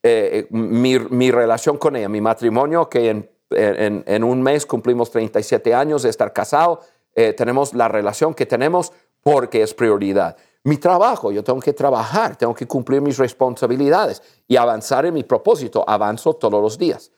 Eh, 0.03 0.47
eh, 0.51 0.57
mi, 0.57 1.31
relación 1.31 1.77
con 1.77 1.97
ella, 1.97 2.09
mi 2.09 2.21
matrimonio, 2.21 2.89
que 2.89 3.11
en, 3.51 4.25
un 4.25 4.43
mes 4.43 4.65
cumplimos 4.65 5.11
37 5.11 5.75
años 5.75 6.05
de 6.05 6.11
estar 6.11 6.33
casado, 6.33 6.81
eh, 7.15 7.33
tenemos 7.33 7.75
la 7.75 7.89
relación 7.89 8.35
que 8.35 8.47
tenemos 8.47 8.93
porque 9.23 9.63
es 9.63 9.75
prioridad 9.75 10.37
mi 10.69 10.77
trabajo, 10.77 11.33
yo 11.33 11.43
tengo 11.43 11.61
que 11.61 11.73
trabajar, 11.73 12.37
tengo 12.37 12.55
que 12.55 12.67
cumplir 12.67 13.01
mis 13.01 13.17
responsabilidades 13.17 14.23
y 14.47 14.57
avanzar 14.57 15.07
en 15.07 15.15
mi 15.15 15.25
propósito. 15.25 15.83
Avanzo 15.87 16.35
todos 16.35 16.61
los 16.61 16.77
días. 16.77 17.11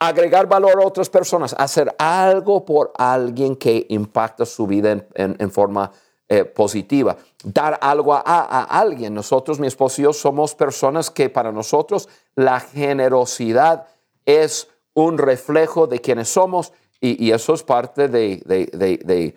Agregar 0.00 0.48
valor 0.48 0.82
a 0.82 0.86
otras 0.86 1.08
personas, 1.08 1.54
hacer 1.56 1.94
algo 1.98 2.64
por 2.64 2.92
alguien 2.98 3.54
que 3.54 3.86
impacta 3.90 4.44
su 4.44 4.66
vida 4.66 5.06
en, 5.14 5.50
forma 5.52 5.92
eh, 6.28 6.44
positiva, 6.44 7.16
dar 7.44 7.78
algo 7.80 8.12
a, 8.12 8.64
alguien. 8.64 9.14
Nosotros, 9.14 9.60
mi 9.60 9.68
esposo 9.68 10.00
y 10.00 10.04
yo, 10.04 10.12
somos 10.12 10.56
personas 10.56 11.08
que 11.08 11.30
para 11.30 11.52
nosotros 11.52 12.08
la 12.34 12.58
generosidad 12.58 13.86
es 14.24 14.68
un 14.94 15.16
reflejo 15.16 15.86
de 15.86 16.00
quienes 16.00 16.28
somos 16.28 16.72
y, 17.00 17.30
eso 17.30 17.54
es 17.54 17.62
parte 17.62 18.08
de 18.08 19.34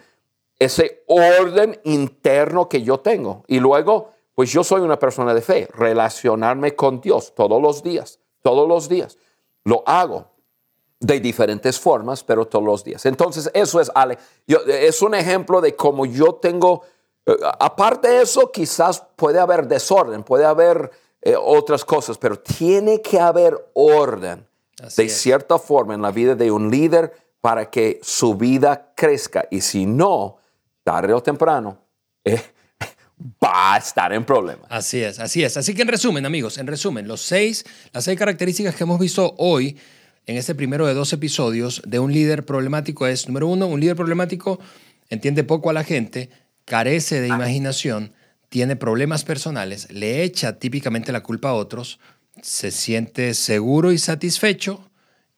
ese 0.60 1.04
orden 1.08 1.80
interno 1.86 2.68
que 2.68 2.84
yo 2.84 3.00
tengo. 3.00 3.44
Y 3.48 3.60
luego, 3.60 4.12
pues 4.36 4.52
yo 4.52 4.64
soy 4.64 4.82
una 4.82 5.00
persona 5.00 5.34
de 5.34 5.42
fe, 5.42 5.68
relacionarme 5.74 6.76
con 6.76 7.00
Dios 7.00 7.34
todos 7.34 7.62
los 7.62 7.82
días, 7.82 8.20
todos 8.42 8.68
los 8.68 8.90
días. 8.90 9.18
Lo 9.64 9.84
hago 9.86 10.28
de 11.00 11.22
diferentes 11.22 11.80
formas, 11.80 12.24
pero 12.24 12.46
todos 12.46 12.66
los 12.66 12.84
días. 12.84 13.06
Entonces, 13.06 13.50
eso 13.54 13.80
es, 13.80 13.90
Ale, 13.96 14.18
es 14.68 15.02
un 15.02 15.16
ejemplo 15.16 15.62
de 15.62 15.76
cómo 15.76 16.06
yo 16.06 16.36
tengo, 16.36 16.82
eh, 17.26 17.38
aparte 17.60 18.10
de 18.10 18.22
eso, 18.24 18.52
quizás 18.52 19.02
puede 19.16 19.40
haber 19.40 19.68
desorden, 19.68 20.24
puede 20.24 20.46
haber 20.46 20.92
eh, 21.22 21.36
otras 21.38 21.86
cosas, 21.86 22.18
pero 22.18 22.38
tiene 22.38 23.02
que 23.02 23.20
haber 23.20 23.70
orden 23.74 24.46
de 24.96 25.10
cierta 25.10 25.58
forma 25.58 25.94
en 25.94 26.02
la 26.02 26.12
vida 26.12 26.36
de 26.36 26.52
un 26.52 26.70
líder 26.70 27.14
para 27.42 27.70
que 27.70 28.00
su 28.02 28.36
vida 28.36 28.94
crezca. 28.96 29.46
Y 29.50 29.62
si 29.62 29.86
no, 29.86 30.38
tarde 30.84 31.14
o 31.14 31.22
temprano, 31.22 31.78
eh, 32.24 32.42
va 33.44 33.76
a 33.76 33.78
estar 33.78 34.14
en 34.14 34.26
problemas. 34.26 34.66
Así 34.70 35.02
es, 35.02 35.20
así 35.20 35.44
es. 35.44 35.58
Así 35.58 35.74
que 35.74 35.82
en 35.82 35.88
resumen, 35.88 36.26
amigos, 36.26 36.58
en 36.58 36.68
resumen, 36.68 37.08
los 37.08 37.22
seis, 37.22 37.66
las 37.92 38.04
seis 38.04 38.18
características 38.18 38.76
que 38.76 38.84
hemos 38.84 39.00
visto 39.00 39.36
hoy 39.38 39.78
en 40.26 40.38
este 40.38 40.54
primero 40.54 40.86
de 40.86 40.94
dos 40.94 41.12
episodios 41.14 41.82
de 41.88 42.00
un 42.00 42.14
líder 42.14 42.46
problemático 42.46 43.08
es, 43.08 43.28
número 43.28 43.48
uno, 43.48 43.68
un 43.68 43.80
líder 43.80 43.96
problemático 43.96 44.60
entiende 45.10 45.44
poco 45.44 45.70
a 45.70 45.74
la 45.74 45.84
gente, 45.84 46.30
carece 46.66 47.20
de 47.20 47.28
imaginación, 47.30 48.14
tiene 48.50 48.76
problemas 48.76 49.24
personales, 49.24 49.92
le 49.92 50.24
echa 50.24 50.60
típicamente 50.60 51.12
la 51.12 51.24
culpa 51.24 51.50
a 51.50 51.54
otros, 51.54 52.00
se 52.42 52.72
siente 52.72 53.34
seguro 53.34 53.92
y 53.92 53.98
satisfecho 53.98 54.89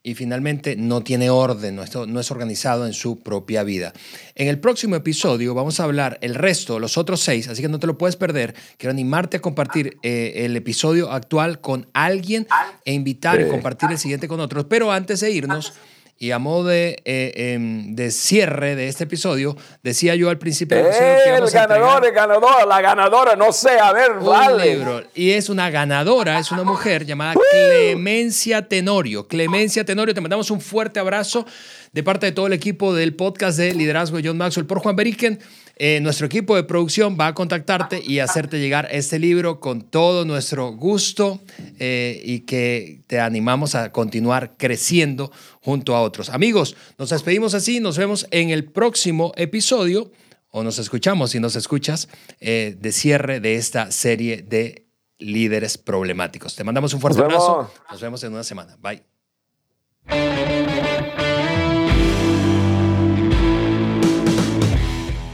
y 0.04 0.16
finalmente 0.16 0.76
no 0.76 1.04
tiene 1.04 1.30
orden, 1.30 1.76
no, 1.76 1.84
no 2.08 2.20
es 2.20 2.32
organizado 2.32 2.88
en 2.88 2.94
su 2.94 3.20
propia 3.20 3.64
vida. 3.64 3.94
En 4.36 4.48
el 4.48 4.60
próximo 4.60 4.96
episodio 4.96 5.54
vamos 5.54 5.80
a 5.80 5.84
hablar 5.84 6.18
el 6.22 6.36
resto, 6.36 6.80
los 6.80 6.98
otros 6.98 7.22
seis, 7.22 7.48
así 7.48 7.62
que 7.62 7.70
no 7.70 7.80
te 7.80 7.88
lo 7.88 7.98
puedes 7.98 8.16
perder. 8.16 8.56
Quiero 8.78 8.92
animarte 8.92 9.38
a 9.38 9.42
compartir 9.42 9.98
eh, 10.02 10.34
el 10.46 10.56
episodio 10.56 11.12
actual 11.12 11.62
con 11.62 11.88
alguien 11.94 12.48
e 12.84 12.94
invitar 12.94 13.40
y 13.42 13.48
compartir 13.48 13.92
el 13.92 14.00
siguiente 14.00 14.28
con 14.28 14.40
otros. 14.40 14.66
Pero 14.66 14.92
antes 14.92 15.20
de 15.20 15.32
irnos... 15.32 15.74
Y 16.22 16.30
a 16.30 16.38
modo 16.38 16.66
de, 16.66 17.02
eh, 17.04 17.34
em, 17.36 17.96
de, 17.96 18.12
cierre 18.12 18.76
de 18.76 18.88
este 18.88 19.06
episodio, 19.06 19.58
decía 19.82 20.14
yo 20.14 20.30
al 20.30 20.38
principio 20.38 20.78
del 20.78 20.86
episodio 20.86 21.16
que 21.16 21.36
el 21.46 21.50
ganador, 21.50 22.06
el 22.06 22.12
ganador, 22.12 22.68
la 22.68 22.80
ganadora, 22.80 23.36
no 23.36 23.52
sé, 23.52 23.80
a 23.80 23.92
ver, 23.92 24.12
un 24.12 24.62
libro. 24.62 25.02
Y 25.16 25.32
es 25.32 25.50
una 25.50 25.72
ganadora, 25.72 26.38
es 26.38 26.52
una 26.52 26.64
mujer 26.64 27.08
llamada 27.08 27.34
Clemencia 27.50 28.68
Tenorio. 28.68 29.28
Clemencia 29.28 29.84
Tenorio, 29.84 30.14
te 30.14 30.22
mandamos 30.22 30.52
un 30.52 30.62
fuerte 30.62 31.00
abrazo 31.00 31.44
de 31.92 32.04
parte 32.04 32.28
de 32.28 32.34
todo 32.34 32.46
el 32.46 32.54
equipo 32.54 32.94
del 32.94 33.16
podcast 33.16 33.58
de 33.58 33.74
Liderazgo 33.74 34.18
de 34.18 34.28
John 34.28 34.38
Maxwell 34.38 34.68
por 34.68 34.78
Juan 34.78 34.96
Beriken. 34.96 35.40
Eh, 35.84 36.00
nuestro 36.00 36.28
equipo 36.28 36.56
de 36.56 36.64
producción 36.64 37.18
va 37.20 37.26
a 37.26 37.34
contactarte 37.34 38.00
y 38.06 38.20
hacerte 38.20 38.60
llegar 38.60 38.88
este 38.92 39.18
libro 39.18 39.60
con 39.60 39.82
todo 39.82 40.26
nuestro 40.26 40.72
gusto 40.74 41.42
eh, 41.80 42.22
y 42.24 42.42
que 42.42 43.02
te 43.08 43.20
animamos 43.20 43.74
a 43.74 43.92
continuar 43.92 44.52
creciendo 44.58 45.32
junto 45.62 45.96
a 45.96 46.02
otros. 46.02 46.30
Amigos, 46.30 46.76
nos 46.98 47.12
despedimos 47.12 47.54
así, 47.54 47.80
nos 47.80 47.98
vemos 47.98 48.28
en 48.32 48.50
el 48.50 48.66
próximo 48.66 49.32
episodio 49.38 50.12
o 50.50 50.64
nos 50.64 50.80
escuchamos 50.80 51.32
si 51.32 51.40
nos 51.40 51.56
escuchas 51.56 52.10
eh, 52.40 52.76
de 52.78 52.92
cierre 52.92 53.40
de 53.40 53.56
esta 53.56 53.92
serie 53.92 54.42
de 54.42 54.88
líderes 55.18 55.78
problemáticos. 55.78 56.56
Te 56.56 56.64
mandamos 56.64 56.94
un 56.94 57.00
fuerte 57.00 57.22
abrazo. 57.22 57.72
Nos 57.90 58.02
vemos 58.02 58.24
en 58.24 58.34
una 58.34 58.44
semana. 58.44 58.78
Bye. 58.82 59.04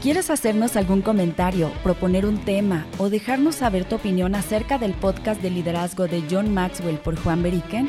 ¿Quieres 0.02 0.30
hacernos 0.30 0.76
algún 0.76 1.02
comentario, 1.02 1.70
proponer 1.82 2.24
un 2.24 2.42
tema 2.44 2.86
o 2.98 3.10
dejarnos 3.10 3.56
saber 3.56 3.84
tu 3.84 3.96
opinión 3.96 4.34
acerca 4.34 4.78
del 4.78 4.94
podcast 4.94 5.42
de 5.42 5.50
liderazgo 5.50 6.06
de 6.06 6.22
John 6.30 6.54
Maxwell 6.54 6.98
por 6.98 7.18
Juan 7.18 7.42
Beriken? 7.42 7.88